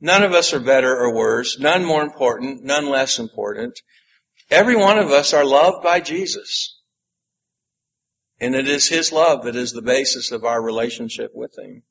None 0.01 0.23
of 0.23 0.33
us 0.33 0.53
are 0.53 0.61
better 0.61 0.95
or 0.95 1.15
worse, 1.15 1.59
none 1.59 1.85
more 1.85 2.03
important, 2.03 2.63
none 2.63 2.89
less 2.89 3.19
important. 3.19 3.81
Every 4.51 4.77
one 4.77 4.99
of 4.99 5.11
us 5.11 5.33
are 5.33 5.45
loved 5.45 5.83
by 5.83 6.01
Jesus. 6.01 6.79
And 8.39 8.55
it 8.55 8.69
is 8.69 8.89
His 8.89 9.11
love 9.13 9.45
that 9.45 9.57
is 9.57 9.73
the 9.73 9.83
basis 9.83 10.31
of 10.33 10.45
our 10.45 10.61
relationship 10.61 11.33
with 11.35 11.59
Him. 11.59 11.83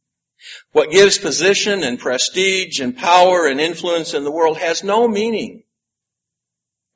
What 0.72 0.92
gives 0.92 1.18
position 1.18 1.84
and 1.84 1.98
prestige 1.98 2.80
and 2.80 2.96
power 2.96 3.48
and 3.48 3.60
influence 3.60 4.14
in 4.14 4.24
the 4.24 4.32
world 4.32 4.58
has 4.58 4.84
no 4.84 5.08
meaning 5.08 5.64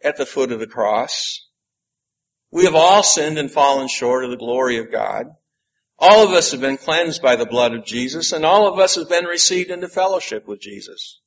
at 0.03 0.17
the 0.17 0.25
foot 0.25 0.51
of 0.51 0.59
the 0.59 0.67
cross. 0.67 1.47
We 2.51 2.65
have 2.65 2.75
all 2.75 3.03
sinned 3.03 3.37
and 3.37 3.51
fallen 3.51 3.87
short 3.87 4.23
of 4.23 4.31
the 4.31 4.37
glory 4.37 4.77
of 4.77 4.91
God. 4.91 5.35
All 5.99 6.25
of 6.25 6.31
us 6.31 6.51
have 6.51 6.61
been 6.61 6.77
cleansed 6.77 7.21
by 7.21 7.35
the 7.35 7.45
blood 7.45 7.73
of 7.73 7.85
Jesus 7.85 8.31
and 8.31 8.45
all 8.45 8.71
of 8.71 8.79
us 8.79 8.95
have 8.95 9.09
been 9.09 9.25
received 9.25 9.69
into 9.69 9.89
fellowship 9.89 10.47
with 10.47 10.61
Jesus. 10.61 11.19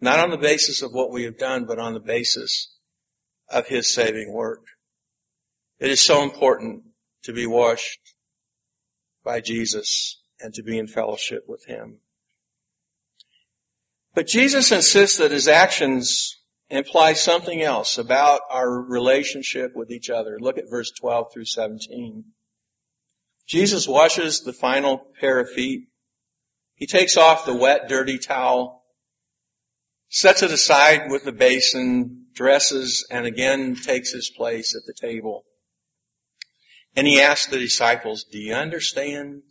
Not 0.00 0.20
on 0.20 0.30
the 0.30 0.38
basis 0.38 0.82
of 0.82 0.92
what 0.92 1.10
we 1.10 1.24
have 1.24 1.38
done, 1.38 1.64
but 1.64 1.78
on 1.80 1.92
the 1.92 2.00
basis 2.00 2.72
of 3.48 3.66
His 3.66 3.92
saving 3.92 4.32
work. 4.32 4.64
It 5.80 5.90
is 5.90 6.04
so 6.04 6.22
important 6.22 6.84
to 7.24 7.32
be 7.32 7.46
washed 7.46 7.98
by 9.24 9.40
Jesus 9.40 10.20
and 10.40 10.54
to 10.54 10.62
be 10.62 10.78
in 10.78 10.86
fellowship 10.86 11.44
with 11.48 11.64
Him. 11.66 11.98
But 14.14 14.28
Jesus 14.28 14.70
insists 14.70 15.18
that 15.18 15.32
His 15.32 15.48
actions 15.48 16.36
imply 16.70 17.14
something 17.14 17.60
else 17.60 17.98
about 17.98 18.42
our 18.50 18.70
relationship 18.70 19.72
with 19.74 19.90
each 19.90 20.10
other. 20.10 20.38
Look 20.38 20.58
at 20.58 20.70
verse 20.70 20.92
12 20.92 21.32
through 21.32 21.46
17. 21.46 22.24
Jesus 23.46 23.86
washes 23.86 24.40
the 24.40 24.52
final 24.52 25.06
pair 25.20 25.40
of 25.40 25.50
feet. 25.50 25.88
He 26.76 26.86
takes 26.86 27.16
off 27.16 27.46
the 27.46 27.54
wet, 27.54 27.88
dirty 27.88 28.18
towel, 28.18 28.82
sets 30.08 30.42
it 30.42 30.50
aside 30.50 31.10
with 31.10 31.24
the 31.24 31.32
basin, 31.32 32.26
dresses, 32.34 33.06
and 33.10 33.26
again 33.26 33.76
takes 33.76 34.12
his 34.12 34.30
place 34.30 34.74
at 34.74 34.82
the 34.86 34.94
table. 34.94 35.44
And 36.96 37.06
he 37.06 37.20
asks 37.20 37.46
the 37.46 37.58
disciples, 37.58 38.24
do 38.30 38.38
you 38.38 38.54
understand? 38.54 39.42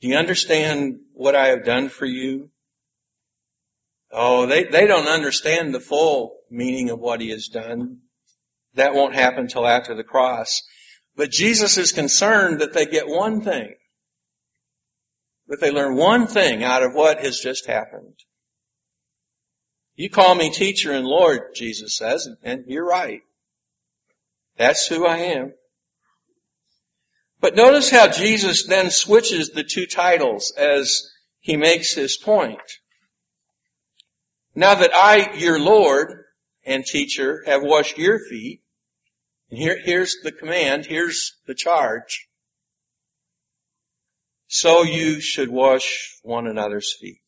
Do 0.00 0.08
you 0.08 0.16
understand 0.16 1.00
what 1.12 1.34
I 1.34 1.48
have 1.48 1.64
done 1.64 1.88
for 1.88 2.06
you? 2.06 2.50
Oh, 4.10 4.46
they, 4.46 4.64
they 4.64 4.86
don't 4.86 5.06
understand 5.06 5.74
the 5.74 5.80
full 5.80 6.38
meaning 6.50 6.90
of 6.90 6.98
what 6.98 7.20
he 7.20 7.30
has 7.30 7.48
done. 7.48 7.98
That 8.74 8.94
won't 8.94 9.14
happen 9.14 9.46
till 9.46 9.66
after 9.66 9.94
the 9.94 10.04
cross. 10.04 10.62
But 11.16 11.30
Jesus 11.30 11.76
is 11.76 11.92
concerned 11.92 12.60
that 12.60 12.72
they 12.72 12.86
get 12.86 13.08
one 13.08 13.42
thing. 13.42 13.74
That 15.48 15.60
they 15.60 15.70
learn 15.70 15.96
one 15.96 16.26
thing 16.26 16.62
out 16.62 16.82
of 16.82 16.94
what 16.94 17.24
has 17.24 17.40
just 17.40 17.66
happened. 17.66 18.14
You 19.96 20.08
call 20.08 20.34
me 20.34 20.50
teacher 20.50 20.92
and 20.92 21.06
Lord, 21.06 21.54
Jesus 21.54 21.96
says, 21.96 22.28
and 22.42 22.64
you're 22.66 22.86
right. 22.86 23.20
That's 24.56 24.86
who 24.86 25.06
I 25.06 25.16
am. 25.16 25.52
But 27.40 27.56
notice 27.56 27.90
how 27.90 28.08
Jesus 28.08 28.66
then 28.66 28.90
switches 28.90 29.50
the 29.50 29.64
two 29.64 29.86
titles 29.86 30.52
as 30.56 31.10
he 31.40 31.56
makes 31.56 31.94
his 31.94 32.16
point. 32.16 32.60
Now 34.54 34.74
that 34.74 34.90
I, 34.94 35.34
your 35.36 35.58
Lord 35.58 36.24
and 36.64 36.84
teacher, 36.84 37.42
have 37.46 37.62
washed 37.62 37.98
your 37.98 38.18
feet, 38.18 38.60
and 39.50 39.58
here, 39.58 39.78
here's 39.82 40.16
the 40.22 40.32
command, 40.32 40.86
here's 40.86 41.34
the 41.46 41.54
charge. 41.54 42.28
So 44.46 44.82
you 44.82 45.20
should 45.20 45.50
wash 45.50 46.18
one 46.22 46.46
another's 46.46 46.92
feet. 47.00 47.20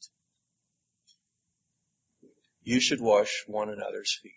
You 2.63 2.81
should 2.81 3.01
wash 3.01 3.45
one 3.47 3.69
another's 3.69 4.19
feet. 4.23 4.33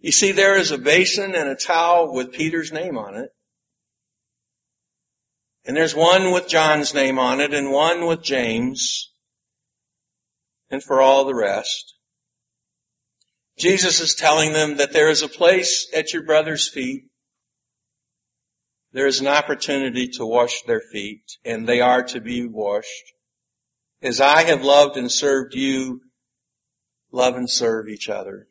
You 0.00 0.12
see, 0.12 0.32
there 0.32 0.56
is 0.56 0.70
a 0.70 0.78
basin 0.78 1.34
and 1.34 1.48
a 1.48 1.56
towel 1.56 2.14
with 2.14 2.32
Peter's 2.32 2.72
name 2.72 2.96
on 2.96 3.16
it. 3.16 3.30
And 5.64 5.76
there's 5.76 5.94
one 5.94 6.32
with 6.32 6.48
John's 6.48 6.94
name 6.94 7.18
on 7.18 7.40
it 7.40 7.52
and 7.52 7.72
one 7.72 8.06
with 8.06 8.22
James 8.22 9.12
and 10.70 10.82
for 10.82 11.00
all 11.00 11.24
the 11.24 11.34
rest. 11.34 11.97
Jesus 13.58 14.00
is 14.00 14.14
telling 14.14 14.52
them 14.52 14.76
that 14.76 14.92
there 14.92 15.10
is 15.10 15.22
a 15.22 15.28
place 15.28 15.88
at 15.94 16.12
your 16.12 16.22
brother's 16.22 16.68
feet. 16.68 17.04
There 18.92 19.06
is 19.06 19.20
an 19.20 19.26
opportunity 19.26 20.08
to 20.14 20.24
wash 20.24 20.62
their 20.62 20.80
feet 20.80 21.24
and 21.44 21.66
they 21.66 21.80
are 21.80 22.04
to 22.04 22.20
be 22.20 22.46
washed. 22.46 23.12
As 24.00 24.20
I 24.20 24.44
have 24.44 24.62
loved 24.62 24.96
and 24.96 25.10
served 25.10 25.54
you, 25.54 26.00
love 27.10 27.34
and 27.34 27.50
serve 27.50 27.88
each 27.88 28.08
other. 28.08 28.46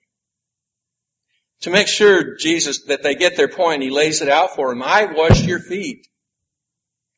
To 1.62 1.70
make 1.70 1.88
sure 1.88 2.36
Jesus, 2.36 2.84
that 2.84 3.02
they 3.02 3.16
get 3.16 3.38
their 3.38 3.48
point, 3.48 3.82
He 3.82 3.90
lays 3.90 4.22
it 4.22 4.30
out 4.30 4.56
for 4.56 4.70
them. 4.70 4.84
I 4.84 5.06
washed 5.06 5.46
your 5.46 5.60
feet 5.60 6.06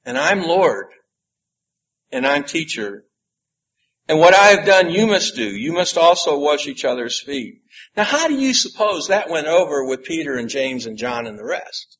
and 0.05 0.17
I'm 0.17 0.43
Lord 0.43 0.87
and 2.11 2.25
I'm 2.25 2.43
teacher 2.43 3.03
and 4.09 4.17
what 4.17 4.33
I 4.33 4.47
have 4.47 4.65
done 4.65 4.89
you 4.89 5.05
must 5.05 5.35
do. 5.35 5.45
You 5.45 5.71
must 5.71 5.95
also 5.95 6.39
wash 6.39 6.67
each 6.67 6.83
other's 6.83 7.21
feet. 7.21 7.61
Now 7.95 8.03
how 8.03 8.27
do 8.27 8.33
you 8.33 8.55
suppose 8.55 9.07
that 9.07 9.29
went 9.29 9.45
over 9.45 9.85
with 9.85 10.03
Peter 10.03 10.35
and 10.35 10.49
James 10.49 10.87
and 10.87 10.97
John 10.97 11.27
and 11.27 11.37
the 11.37 11.45
rest? 11.45 11.97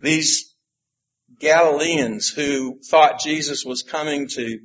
These 0.00 0.54
Galileans 1.40 2.28
who 2.28 2.78
thought 2.84 3.20
Jesus 3.20 3.64
was 3.64 3.82
coming 3.82 4.28
to 4.28 4.58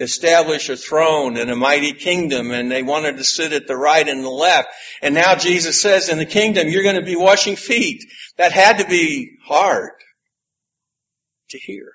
establish 0.00 0.68
a 0.68 0.76
throne 0.76 1.36
and 1.36 1.48
a 1.48 1.56
mighty 1.56 1.92
kingdom 1.92 2.50
and 2.50 2.72
they 2.72 2.82
wanted 2.82 3.18
to 3.18 3.24
sit 3.24 3.52
at 3.52 3.68
the 3.68 3.76
right 3.76 4.08
and 4.08 4.24
the 4.24 4.30
left. 4.30 4.68
And 5.00 5.14
now 5.14 5.36
Jesus 5.36 5.80
says 5.80 6.08
in 6.08 6.18
the 6.18 6.26
kingdom 6.26 6.68
you're 6.68 6.82
going 6.82 6.96
to 6.96 7.02
be 7.02 7.16
washing 7.16 7.54
feet. 7.54 8.02
That 8.36 8.50
had 8.50 8.78
to 8.78 8.86
be 8.86 9.38
hard 9.44 9.92
to 11.50 11.58
hear. 11.58 11.92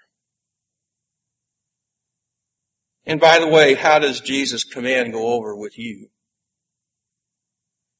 And 3.06 3.20
by 3.20 3.40
the 3.40 3.48
way, 3.48 3.76
how 3.76 4.00
does 4.00 4.22
Jesus' 4.22 4.64
command 4.64 5.14
go 5.14 5.34
over 5.34 5.56
with 5.56 5.78
you? 5.78 6.10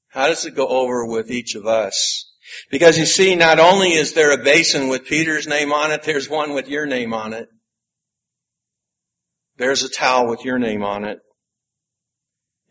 How 0.08 0.28
does 0.28 0.46
it 0.46 0.56
go 0.56 0.68
over 0.68 1.06
with 1.06 1.30
each 1.30 1.56
of 1.56 1.68
us? 1.68 2.32
Because 2.72 2.98
you 2.98 3.06
see, 3.06 3.36
not 3.36 3.60
only 3.60 3.94
is 3.94 4.14
there 4.14 4.32
a 4.32 4.44
basin 4.44 4.88
with 4.88 5.06
Peter's 5.06 5.48
name 5.48 5.74
on 5.74 5.92
it, 5.92 6.04
there's 6.04 6.30
one 6.30 6.54
with 6.54 6.70
your 6.70 6.86
name 6.86 7.14
on 7.14 7.34
it. 7.34 7.50
There's 9.58 9.84
a 9.84 9.90
towel 9.90 10.28
with 10.28 10.44
your 10.44 10.60
name 10.60 10.84
on 10.84 11.06
it. 11.06 11.20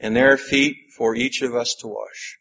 And 0.01 0.15
there 0.15 0.33
are 0.33 0.39
feet 0.39 0.77
for 0.97 1.15
each 1.15 1.43
of 1.43 1.55
us 1.55 1.77
to 1.81 1.89
wash. 1.89 2.39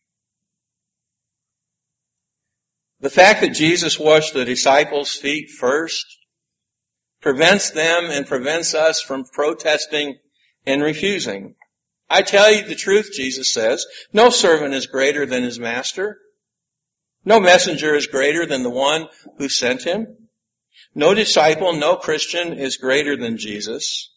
The 3.00 3.10
fact 3.10 3.42
that 3.42 3.54
Jesus 3.54 4.00
washed 4.00 4.34
the 4.34 4.46
disciples' 4.46 5.14
feet 5.14 5.50
first 5.50 6.06
prevents 7.24 7.72
them 7.72 8.12
and 8.12 8.28
prevents 8.28 8.76
us 8.76 9.02
from 9.02 9.24
protesting 9.24 10.18
and 10.66 10.84
refusing. 10.84 11.56
I 12.10 12.22
tell 12.22 12.52
you 12.54 12.64
the 12.64 12.76
truth, 12.76 13.12
Jesus 13.14 13.54
says, 13.54 13.86
no 14.12 14.30
servant 14.30 14.74
is 14.74 14.88
greater 14.88 15.26
than 15.26 15.42
his 15.42 15.58
master. 15.58 16.20
No 17.26 17.40
messenger 17.40 17.96
is 17.96 18.08
greater 18.08 18.46
than 18.46 18.62
the 18.62 18.70
one 18.70 19.08
who 19.38 19.48
sent 19.48 19.84
him. 19.84 20.08
No 20.94 21.14
disciple, 21.14 21.74
no 21.74 21.96
Christian 21.96 22.54
is 22.60 22.78
greater 22.78 23.16
than 23.16 23.38
Jesus. 23.38 24.12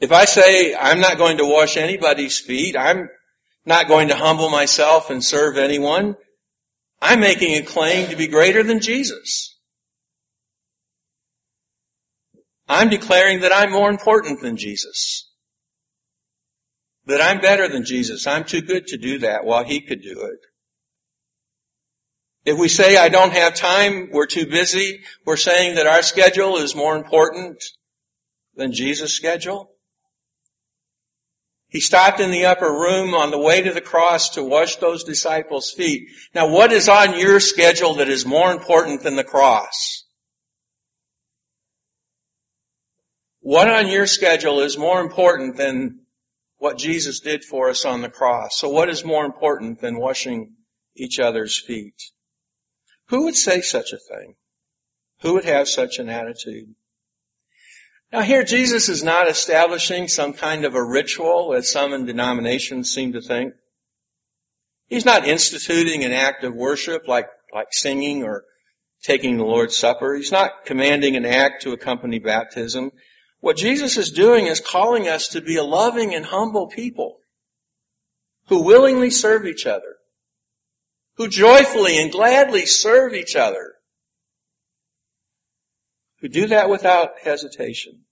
If 0.00 0.10
I 0.10 0.24
say 0.24 0.74
I'm 0.74 1.00
not 1.00 1.18
going 1.18 1.36
to 1.36 1.46
wash 1.46 1.76
anybody's 1.76 2.38
feet, 2.38 2.74
I'm 2.76 3.08
not 3.66 3.86
going 3.86 4.08
to 4.08 4.16
humble 4.16 4.48
myself 4.48 5.10
and 5.10 5.22
serve 5.22 5.58
anyone, 5.58 6.16
I'm 7.00 7.20
making 7.20 7.54
a 7.54 7.62
claim 7.62 8.08
to 8.08 8.16
be 8.16 8.28
greater 8.28 8.62
than 8.62 8.80
Jesus. 8.80 9.51
I'm 12.68 12.88
declaring 12.88 13.40
that 13.40 13.52
I'm 13.52 13.72
more 13.72 13.90
important 13.90 14.40
than 14.40 14.56
Jesus. 14.56 15.30
That 17.06 17.20
I'm 17.20 17.40
better 17.40 17.68
than 17.68 17.84
Jesus. 17.84 18.26
I'm 18.26 18.44
too 18.44 18.62
good 18.62 18.86
to 18.88 18.96
do 18.96 19.18
that 19.18 19.44
while 19.44 19.64
he 19.64 19.80
could 19.80 20.02
do 20.02 20.22
it. 20.22 20.40
If 22.44 22.58
we 22.58 22.68
say 22.68 22.96
I 22.96 23.08
don't 23.08 23.32
have 23.32 23.54
time, 23.54 24.10
we're 24.10 24.26
too 24.26 24.46
busy, 24.46 25.00
we're 25.24 25.36
saying 25.36 25.76
that 25.76 25.86
our 25.86 26.02
schedule 26.02 26.56
is 26.56 26.74
more 26.74 26.96
important 26.96 27.62
than 28.56 28.72
Jesus' 28.72 29.14
schedule. 29.14 29.70
He 31.68 31.80
stopped 31.80 32.20
in 32.20 32.30
the 32.30 32.46
upper 32.46 32.70
room 32.70 33.14
on 33.14 33.30
the 33.30 33.38
way 33.38 33.62
to 33.62 33.72
the 33.72 33.80
cross 33.80 34.30
to 34.30 34.44
wash 34.44 34.76
those 34.76 35.04
disciples' 35.04 35.70
feet. 35.70 36.08
Now 36.34 36.48
what 36.48 36.72
is 36.72 36.88
on 36.88 37.18
your 37.18 37.40
schedule 37.40 37.94
that 37.94 38.08
is 38.08 38.26
more 38.26 38.52
important 38.52 39.02
than 39.02 39.16
the 39.16 39.24
cross? 39.24 40.01
What 43.52 43.68
on 43.68 43.88
your 43.88 44.06
schedule 44.06 44.60
is 44.60 44.78
more 44.78 45.02
important 45.02 45.58
than 45.58 46.06
what 46.56 46.78
Jesus 46.78 47.20
did 47.20 47.44
for 47.44 47.68
us 47.68 47.84
on 47.84 48.00
the 48.00 48.08
cross? 48.08 48.58
So 48.58 48.70
what 48.70 48.88
is 48.88 49.04
more 49.04 49.26
important 49.26 49.78
than 49.78 49.98
washing 49.98 50.54
each 50.96 51.20
other's 51.20 51.60
feet? 51.60 52.02
Who 53.08 53.24
would 53.24 53.36
say 53.36 53.60
such 53.60 53.92
a 53.92 53.98
thing? 53.98 54.36
Who 55.20 55.34
would 55.34 55.44
have 55.44 55.68
such 55.68 55.98
an 55.98 56.08
attitude? 56.08 56.74
Now 58.10 58.22
here 58.22 58.42
Jesus 58.42 58.88
is 58.88 59.04
not 59.04 59.28
establishing 59.28 60.08
some 60.08 60.32
kind 60.32 60.64
of 60.64 60.74
a 60.74 60.82
ritual 60.82 61.52
as 61.52 61.70
some 61.70 61.92
in 61.92 62.06
denominations 62.06 62.90
seem 62.90 63.12
to 63.12 63.20
think. 63.20 63.52
He's 64.86 65.04
not 65.04 65.28
instituting 65.28 66.04
an 66.04 66.12
act 66.12 66.42
of 66.44 66.54
worship 66.54 67.06
like, 67.06 67.28
like 67.52 67.68
singing 67.70 68.24
or 68.24 68.44
taking 69.02 69.36
the 69.36 69.44
Lord's 69.44 69.76
Supper. 69.76 70.14
He's 70.14 70.32
not 70.32 70.64
commanding 70.64 71.16
an 71.16 71.26
act 71.26 71.64
to 71.64 71.72
accompany 71.72 72.18
baptism. 72.18 72.92
What 73.42 73.56
Jesus 73.56 73.96
is 73.96 74.12
doing 74.12 74.46
is 74.46 74.60
calling 74.60 75.08
us 75.08 75.30
to 75.30 75.40
be 75.40 75.56
a 75.56 75.64
loving 75.64 76.14
and 76.14 76.24
humble 76.24 76.68
people 76.68 77.18
who 78.46 78.62
willingly 78.62 79.10
serve 79.10 79.46
each 79.46 79.66
other, 79.66 79.96
who 81.16 81.26
joyfully 81.26 82.00
and 82.00 82.12
gladly 82.12 82.66
serve 82.66 83.14
each 83.14 83.34
other, 83.34 83.74
who 86.20 86.28
do 86.28 86.46
that 86.46 86.70
without 86.70 87.18
hesitation. 87.20 88.04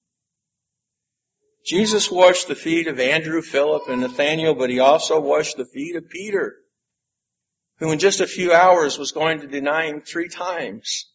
Jesus 1.65 2.11
washed 2.11 2.49
the 2.49 2.57
feet 2.57 2.89
of 2.89 2.99
Andrew, 2.99 3.41
Philip, 3.41 3.85
and 3.89 4.01
Nathaniel, 4.01 4.57
but 4.57 4.69
he 4.69 4.81
also 4.81 5.21
washed 5.21 5.57
the 5.57 5.65
feet 5.65 5.95
of 5.95 6.11
Peter, 6.11 6.57
who 7.79 7.93
in 7.93 8.01
just 8.01 8.21
a 8.21 8.27
few 8.27 8.53
hours 8.53 8.99
was 8.99 9.13
going 9.13 9.43
to 9.43 9.47
deny 9.47 9.87
him 9.87 10.01
three 10.01 10.29
times. 10.29 11.09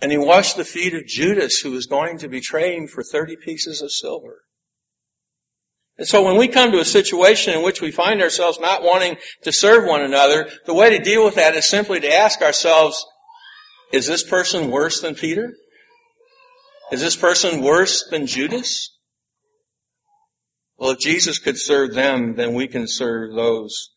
And 0.00 0.10
he 0.10 0.18
washed 0.18 0.56
the 0.56 0.64
feet 0.64 0.94
of 0.94 1.06
Judas, 1.06 1.60
who 1.60 1.70
was 1.70 1.86
going 1.86 2.18
to 2.18 2.28
betray 2.28 2.76
him 2.76 2.86
for 2.86 3.02
30 3.02 3.36
pieces 3.36 3.80
of 3.80 3.92
silver. 3.92 4.42
And 5.96 6.06
so 6.06 6.24
when 6.24 6.36
we 6.36 6.48
come 6.48 6.72
to 6.72 6.80
a 6.80 6.84
situation 6.84 7.54
in 7.54 7.62
which 7.62 7.80
we 7.80 7.92
find 7.92 8.20
ourselves 8.20 8.58
not 8.58 8.82
wanting 8.82 9.16
to 9.42 9.52
serve 9.52 9.86
one 9.86 10.02
another, 10.02 10.50
the 10.66 10.74
way 10.74 10.90
to 10.90 11.04
deal 11.04 11.24
with 11.24 11.36
that 11.36 11.54
is 11.54 11.68
simply 11.68 12.00
to 12.00 12.12
ask 12.12 12.42
ourselves, 12.42 13.06
is 13.92 14.06
this 14.06 14.24
person 14.24 14.72
worse 14.72 15.00
than 15.00 15.14
Peter? 15.14 15.54
Is 16.90 17.00
this 17.00 17.16
person 17.16 17.62
worse 17.62 18.08
than 18.10 18.26
Judas? 18.26 18.90
Well, 20.76 20.90
if 20.90 20.98
Jesus 20.98 21.38
could 21.38 21.58
serve 21.58 21.94
them, 21.94 22.34
then 22.34 22.54
we 22.54 22.66
can 22.66 22.88
serve 22.88 23.34
those 23.34 23.90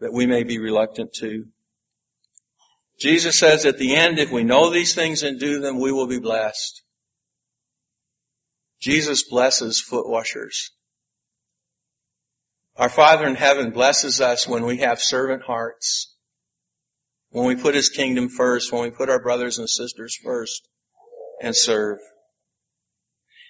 that 0.00 0.12
we 0.12 0.26
may 0.26 0.42
be 0.42 0.58
reluctant 0.58 1.12
to. 1.20 1.46
Jesus 2.98 3.38
says 3.38 3.66
at 3.66 3.78
the 3.78 3.94
end, 3.94 4.18
if 4.18 4.30
we 4.30 4.42
know 4.42 4.70
these 4.70 4.94
things 4.94 5.22
and 5.22 5.38
do 5.38 5.60
them, 5.60 5.78
we 5.80 5.92
will 5.92 6.06
be 6.06 6.18
blessed. 6.18 6.82
Jesus 8.80 9.24
blesses 9.28 9.80
foot 9.80 10.08
washers. 10.08 10.70
Our 12.76 12.88
Father 12.88 13.26
in 13.26 13.34
heaven 13.34 13.70
blesses 13.70 14.20
us 14.20 14.46
when 14.46 14.64
we 14.64 14.78
have 14.78 15.00
servant 15.00 15.42
hearts, 15.42 16.14
when 17.30 17.46
we 17.46 17.56
put 17.56 17.74
His 17.74 17.88
kingdom 17.88 18.28
first, 18.28 18.72
when 18.72 18.82
we 18.82 18.90
put 18.90 19.08
our 19.08 19.22
brothers 19.22 19.58
and 19.58 19.68
sisters 19.68 20.16
first 20.22 20.68
and 21.42 21.56
serve. 21.56 21.98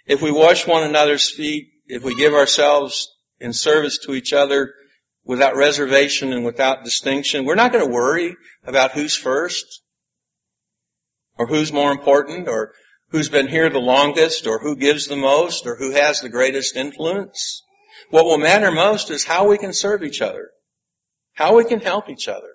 If 0.06 0.22
we 0.22 0.30
wash 0.30 0.66
one 0.66 0.84
another's 0.84 1.28
feet, 1.28 1.68
if 1.86 2.04
we 2.04 2.14
give 2.14 2.34
ourselves 2.34 3.08
in 3.40 3.52
service 3.52 3.98
to 3.98 4.14
each 4.14 4.32
other 4.32 4.72
without 5.26 5.56
reservation 5.56 6.32
and 6.32 6.44
without 6.44 6.84
distinction, 6.84 7.44
we're 7.44 7.56
not 7.56 7.72
going 7.72 7.84
to 7.84 7.92
worry 7.92 8.36
about 8.64 8.92
who's 8.92 9.16
first 9.16 9.82
or 11.36 11.46
who's 11.46 11.72
more 11.72 11.90
important 11.90 12.48
or 12.48 12.72
who's 13.10 13.28
been 13.28 13.48
here 13.48 13.68
the 13.68 13.78
longest 13.78 14.46
or 14.46 14.60
who 14.60 14.76
gives 14.76 15.06
the 15.06 15.16
most 15.16 15.66
or 15.66 15.76
who 15.76 15.90
has 15.90 16.20
the 16.20 16.28
greatest 16.28 16.76
influence. 16.76 17.62
What 18.10 18.24
will 18.24 18.38
matter 18.38 18.70
most 18.70 19.10
is 19.10 19.24
how 19.24 19.48
we 19.48 19.58
can 19.58 19.72
serve 19.72 20.04
each 20.04 20.22
other, 20.22 20.50
how 21.34 21.56
we 21.56 21.64
can 21.64 21.80
help 21.80 22.08
each 22.08 22.28
other, 22.28 22.54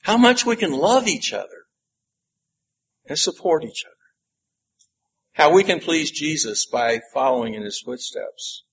how 0.00 0.16
much 0.16 0.46
we 0.46 0.56
can 0.56 0.72
love 0.72 1.06
each 1.06 1.32
other 1.32 1.66
and 3.06 3.18
support 3.18 3.62
each 3.64 3.84
other, 3.84 3.94
how 5.32 5.52
we 5.52 5.64
can 5.64 5.80
please 5.80 6.10
Jesus 6.10 6.66
by 6.66 7.00
following 7.12 7.54
in 7.54 7.62
his 7.62 7.80
footsteps. 7.84 8.64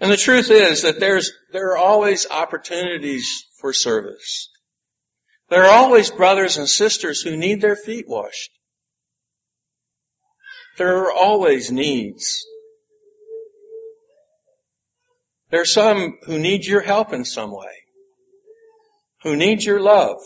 And 0.00 0.10
the 0.10 0.16
truth 0.16 0.50
is 0.50 0.82
that 0.82 1.00
there's, 1.00 1.32
there 1.52 1.72
are 1.72 1.78
always 1.78 2.26
opportunities 2.28 3.44
for 3.60 3.72
service. 3.72 4.50
There 5.50 5.64
are 5.64 5.70
always 5.70 6.10
brothers 6.10 6.56
and 6.56 6.68
sisters 6.68 7.20
who 7.20 7.36
need 7.36 7.60
their 7.60 7.76
feet 7.76 8.08
washed. 8.08 8.50
There 10.76 11.04
are 11.04 11.12
always 11.12 11.70
needs. 11.70 12.44
There 15.50 15.60
are 15.60 15.66
some 15.66 16.18
who 16.24 16.38
need 16.38 16.64
your 16.64 16.80
help 16.80 17.12
in 17.12 17.24
some 17.24 17.52
way, 17.52 17.84
who 19.22 19.36
need 19.36 19.62
your 19.62 19.80
love, 19.80 20.18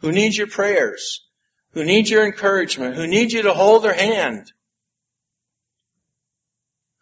who 0.00 0.10
need 0.10 0.34
your 0.34 0.48
prayers, 0.48 1.20
who 1.74 1.84
need 1.84 2.08
your 2.08 2.26
encouragement, 2.26 2.96
who 2.96 3.06
need 3.06 3.32
you 3.32 3.42
to 3.42 3.52
hold 3.52 3.84
their 3.84 3.94
hand, 3.94 4.50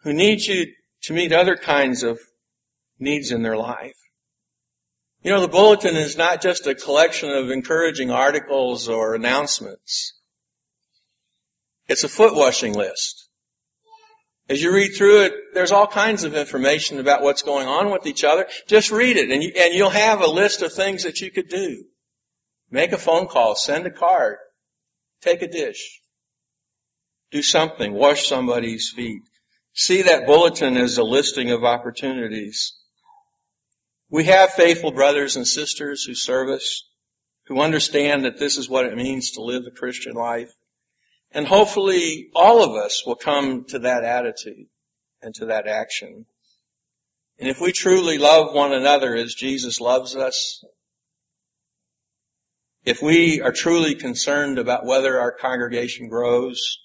who 0.03 0.13
need 0.13 0.41
you 0.41 0.67
to 1.03 1.13
meet 1.13 1.33
other 1.33 1.55
kinds 1.55 2.03
of 2.03 2.19
needs 2.99 3.31
in 3.31 3.41
their 3.41 3.57
life. 3.57 3.95
You 5.23 5.31
know, 5.31 5.41
the 5.41 5.47
bulletin 5.47 5.95
is 5.95 6.17
not 6.17 6.41
just 6.41 6.65
a 6.65 6.75
collection 6.75 7.29
of 7.29 7.51
encouraging 7.51 8.09
articles 8.09 8.89
or 8.89 9.13
announcements. 9.13 10.19
It's 11.87 12.03
a 12.03 12.09
foot 12.09 12.35
washing 12.35 12.73
list. 12.73 13.27
As 14.49 14.61
you 14.61 14.73
read 14.73 14.95
through 14.95 15.23
it, 15.23 15.33
there's 15.53 15.71
all 15.71 15.87
kinds 15.87 16.23
of 16.23 16.35
information 16.35 16.99
about 16.99 17.21
what's 17.21 17.43
going 17.43 17.67
on 17.67 17.91
with 17.91 18.05
each 18.05 18.23
other. 18.23 18.47
Just 18.67 18.91
read 18.91 19.17
it 19.17 19.29
and, 19.29 19.43
you, 19.43 19.51
and 19.57 19.73
you'll 19.73 19.89
have 19.89 20.21
a 20.21 20.27
list 20.27 20.61
of 20.61 20.73
things 20.73 21.03
that 21.03 21.21
you 21.21 21.31
could 21.31 21.47
do. 21.47 21.83
Make 22.69 22.91
a 22.91 22.97
phone 22.97 23.27
call, 23.27 23.55
send 23.55 23.85
a 23.85 23.91
card, 23.91 24.37
take 25.21 25.41
a 25.41 25.47
dish, 25.47 26.01
do 27.31 27.41
something, 27.41 27.93
wash 27.93 28.27
somebody's 28.27 28.91
feet. 28.95 29.21
See 29.73 30.01
that 30.03 30.25
bulletin 30.25 30.77
as 30.77 30.97
a 30.97 31.03
listing 31.03 31.51
of 31.51 31.63
opportunities. 31.63 32.73
We 34.09 34.25
have 34.25 34.51
faithful 34.51 34.91
brothers 34.91 35.37
and 35.37 35.47
sisters 35.47 36.03
who 36.03 36.13
serve 36.13 36.49
us, 36.49 36.83
who 37.45 37.61
understand 37.61 38.25
that 38.25 38.37
this 38.37 38.57
is 38.57 38.69
what 38.69 38.85
it 38.85 38.97
means 38.97 39.31
to 39.31 39.41
live 39.41 39.63
the 39.63 39.71
Christian 39.71 40.13
life. 40.13 40.51
And 41.31 41.47
hopefully 41.47 42.29
all 42.35 42.63
of 42.63 42.75
us 42.75 43.05
will 43.05 43.15
come 43.15 43.63
to 43.69 43.79
that 43.79 44.03
attitude 44.03 44.67
and 45.21 45.33
to 45.35 45.45
that 45.45 45.67
action. 45.67 46.25
And 47.39 47.49
if 47.49 47.61
we 47.61 47.71
truly 47.71 48.17
love 48.17 48.53
one 48.53 48.73
another 48.73 49.15
as 49.15 49.33
Jesus 49.33 49.79
loves 49.79 50.15
us, 50.15 50.63
if 52.83 53.01
we 53.01 53.41
are 53.41 53.53
truly 53.53 53.95
concerned 53.95 54.59
about 54.59 54.85
whether 54.85 55.19
our 55.19 55.31
congregation 55.31 56.09
grows, 56.09 56.79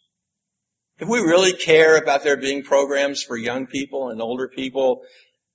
if 0.98 1.08
we 1.08 1.20
really 1.20 1.52
care 1.52 1.96
about 1.96 2.24
there 2.24 2.36
being 2.36 2.62
programs 2.62 3.22
for 3.22 3.36
young 3.36 3.66
people 3.66 4.08
and 4.08 4.22
older 4.22 4.48
people, 4.48 5.02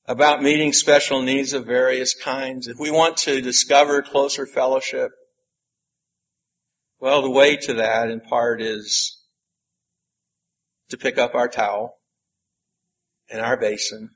about 0.05 0.43
meeting 0.43 0.73
special 0.73 1.21
needs 1.21 1.53
of 1.53 1.65
various 1.65 2.13
kinds, 2.13 2.67
if 2.67 2.77
we 2.79 2.91
want 2.91 3.17
to 3.17 3.41
discover 3.41 4.01
closer 4.01 4.45
fellowship, 4.45 5.11
well, 6.99 7.21
the 7.23 7.31
way 7.31 7.55
to 7.55 7.75
that 7.75 8.11
in 8.11 8.19
part 8.19 8.61
is 8.61 9.17
to 10.89 10.97
pick 10.97 11.17
up 11.17 11.33
our 11.33 11.47
towel 11.47 11.97
and 13.29 13.41
our 13.41 13.57
basin 13.57 14.11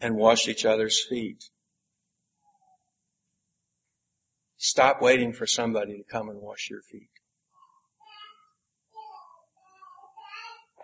and 0.00 0.16
wash 0.16 0.46
each 0.46 0.64
other's 0.64 1.04
feet. 1.08 1.42
Stop 4.58 5.02
waiting 5.02 5.32
for 5.32 5.46
somebody 5.46 5.96
to 5.96 6.04
come 6.04 6.28
and 6.28 6.40
wash 6.40 6.68
your 6.70 6.82
feet. 6.82 7.08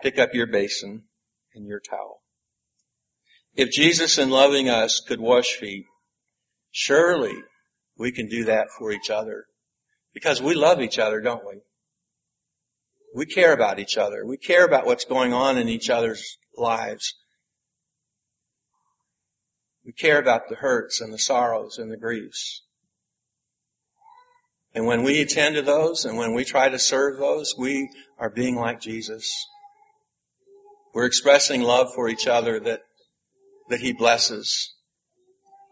Pick 0.03 0.19
up 0.19 0.33
your 0.33 0.47
basin 0.47 1.03
and 1.55 1.65
your 1.65 1.79
towel. 1.79 2.21
If 3.55 3.71
Jesus 3.71 4.17
in 4.17 4.29
loving 4.29 4.67
us 4.67 4.99
could 4.99 5.21
wash 5.21 5.53
feet, 5.53 5.85
surely 6.71 7.33
we 7.97 8.11
can 8.11 8.27
do 8.27 8.43
that 8.45 8.67
for 8.77 8.91
each 8.91 9.09
other. 9.09 9.45
Because 10.13 10.41
we 10.41 10.55
love 10.55 10.81
each 10.81 10.99
other, 10.99 11.21
don't 11.21 11.45
we? 11.47 11.61
We 13.15 13.25
care 13.25 13.53
about 13.53 13.79
each 13.79 13.95
other. 13.97 14.25
We 14.25 14.35
care 14.35 14.65
about 14.65 14.85
what's 14.85 15.05
going 15.05 15.31
on 15.31 15.57
in 15.57 15.69
each 15.69 15.89
other's 15.89 16.37
lives. 16.57 17.15
We 19.85 19.93
care 19.93 20.19
about 20.19 20.49
the 20.49 20.55
hurts 20.55 20.99
and 20.99 21.13
the 21.13 21.17
sorrows 21.17 21.77
and 21.77 21.89
the 21.89 21.97
griefs. 21.97 22.61
And 24.75 24.85
when 24.85 25.03
we 25.03 25.21
attend 25.21 25.55
to 25.55 25.61
those 25.61 26.03
and 26.03 26.17
when 26.17 26.33
we 26.33 26.43
try 26.43 26.67
to 26.67 26.79
serve 26.79 27.19
those, 27.19 27.55
we 27.57 27.89
are 28.19 28.29
being 28.29 28.57
like 28.57 28.81
Jesus. 28.81 29.47
We're 30.93 31.05
expressing 31.05 31.61
love 31.61 31.93
for 31.93 32.07
each 32.07 32.27
other 32.27 32.59
that, 32.59 32.81
that 33.69 33.79
He 33.79 33.93
blesses. 33.93 34.73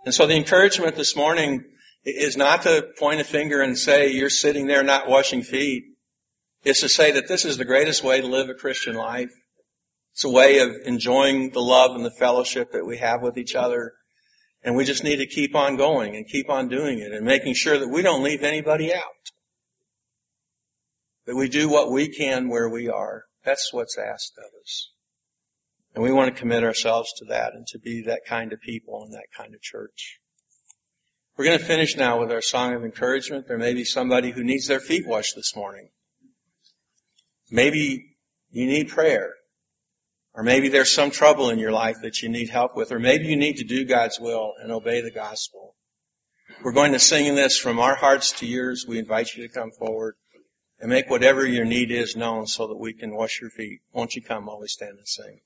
And 0.05 0.13
so 0.13 0.25
the 0.25 0.35
encouragement 0.35 0.95
this 0.95 1.15
morning 1.15 1.63
is 2.03 2.35
not 2.35 2.63
to 2.63 2.87
point 2.97 3.21
a 3.21 3.23
finger 3.23 3.61
and 3.61 3.77
say, 3.77 4.11
you're 4.11 4.29
sitting 4.29 4.65
there 4.65 4.83
not 4.83 5.07
washing 5.07 5.43
feet. 5.43 5.83
It's 6.63 6.81
to 6.81 6.89
say 6.89 7.11
that 7.11 7.27
this 7.27 7.45
is 7.45 7.57
the 7.57 7.65
greatest 7.65 8.03
way 8.03 8.21
to 8.21 8.27
live 8.27 8.49
a 8.49 8.55
Christian 8.55 8.95
life. 8.95 9.31
It's 10.13 10.23
a 10.23 10.29
way 10.29 10.59
of 10.59 10.75
enjoying 10.85 11.51
the 11.51 11.61
love 11.61 11.95
and 11.95 12.03
the 12.03 12.11
fellowship 12.11 12.71
that 12.73 12.85
we 12.85 12.97
have 12.97 13.21
with 13.21 13.37
each 13.37 13.55
other. 13.55 13.93
And 14.63 14.75
we 14.75 14.85
just 14.85 15.03
need 15.03 15.17
to 15.17 15.27
keep 15.27 15.55
on 15.55 15.77
going 15.77 16.15
and 16.15 16.27
keep 16.27 16.49
on 16.49 16.67
doing 16.67 16.99
it 16.99 17.11
and 17.11 17.25
making 17.25 17.53
sure 17.53 17.77
that 17.77 17.87
we 17.87 18.01
don't 18.01 18.23
leave 18.23 18.43
anybody 18.43 18.93
out. 18.93 19.03
That 21.27 21.35
we 21.35 21.49
do 21.49 21.69
what 21.69 21.91
we 21.91 22.09
can 22.09 22.49
where 22.49 22.69
we 22.69 22.89
are. 22.89 23.23
That's 23.45 23.71
what's 23.71 23.97
asked 23.97 24.33
of 24.37 24.51
us. 24.61 24.91
And 25.93 26.03
we 26.03 26.11
want 26.11 26.33
to 26.33 26.39
commit 26.39 26.63
ourselves 26.63 27.13
to 27.17 27.25
that 27.25 27.53
and 27.53 27.67
to 27.67 27.79
be 27.79 28.03
that 28.03 28.25
kind 28.25 28.53
of 28.53 28.61
people 28.61 29.03
and 29.03 29.13
that 29.13 29.27
kind 29.35 29.53
of 29.53 29.61
church. 29.61 30.19
We're 31.37 31.45
going 31.45 31.59
to 31.59 31.65
finish 31.65 31.97
now 31.97 32.19
with 32.19 32.31
our 32.31 32.41
song 32.41 32.75
of 32.75 32.83
encouragement. 32.83 33.47
There 33.47 33.57
may 33.57 33.73
be 33.73 33.83
somebody 33.83 34.31
who 34.31 34.43
needs 34.43 34.67
their 34.67 34.79
feet 34.79 35.07
washed 35.07 35.35
this 35.35 35.55
morning. 35.55 35.89
Maybe 37.49 38.15
you 38.51 38.67
need 38.67 38.89
prayer. 38.89 39.33
Or 40.33 40.43
maybe 40.43 40.69
there's 40.69 40.93
some 40.93 41.11
trouble 41.11 41.49
in 41.49 41.59
your 41.59 41.73
life 41.73 41.97
that 42.03 42.21
you 42.21 42.29
need 42.29 42.49
help 42.49 42.75
with. 42.75 42.91
Or 42.91 42.99
maybe 42.99 43.25
you 43.25 43.35
need 43.35 43.57
to 43.57 43.65
do 43.65 43.85
God's 43.85 44.19
will 44.19 44.53
and 44.61 44.71
obey 44.71 45.01
the 45.01 45.11
gospel. 45.11 45.75
We're 46.63 46.73
going 46.73 46.93
to 46.93 46.99
sing 46.99 47.35
this 47.35 47.57
from 47.57 47.79
our 47.79 47.95
hearts 47.95 48.33
to 48.39 48.45
yours. 48.45 48.85
We 48.87 48.99
invite 48.99 49.33
you 49.35 49.47
to 49.47 49.53
come 49.53 49.71
forward 49.71 50.15
and 50.79 50.89
make 50.89 51.09
whatever 51.09 51.45
your 51.45 51.65
need 51.65 51.91
is 51.91 52.15
known 52.15 52.47
so 52.47 52.67
that 52.67 52.77
we 52.77 52.93
can 52.93 53.13
wash 53.13 53.41
your 53.41 53.49
feet. 53.49 53.81
Won't 53.93 54.15
you 54.15 54.21
come 54.21 54.45
while 54.45 54.59
we 54.59 54.67
stand 54.67 54.97
and 54.97 55.07
sing? 55.07 55.41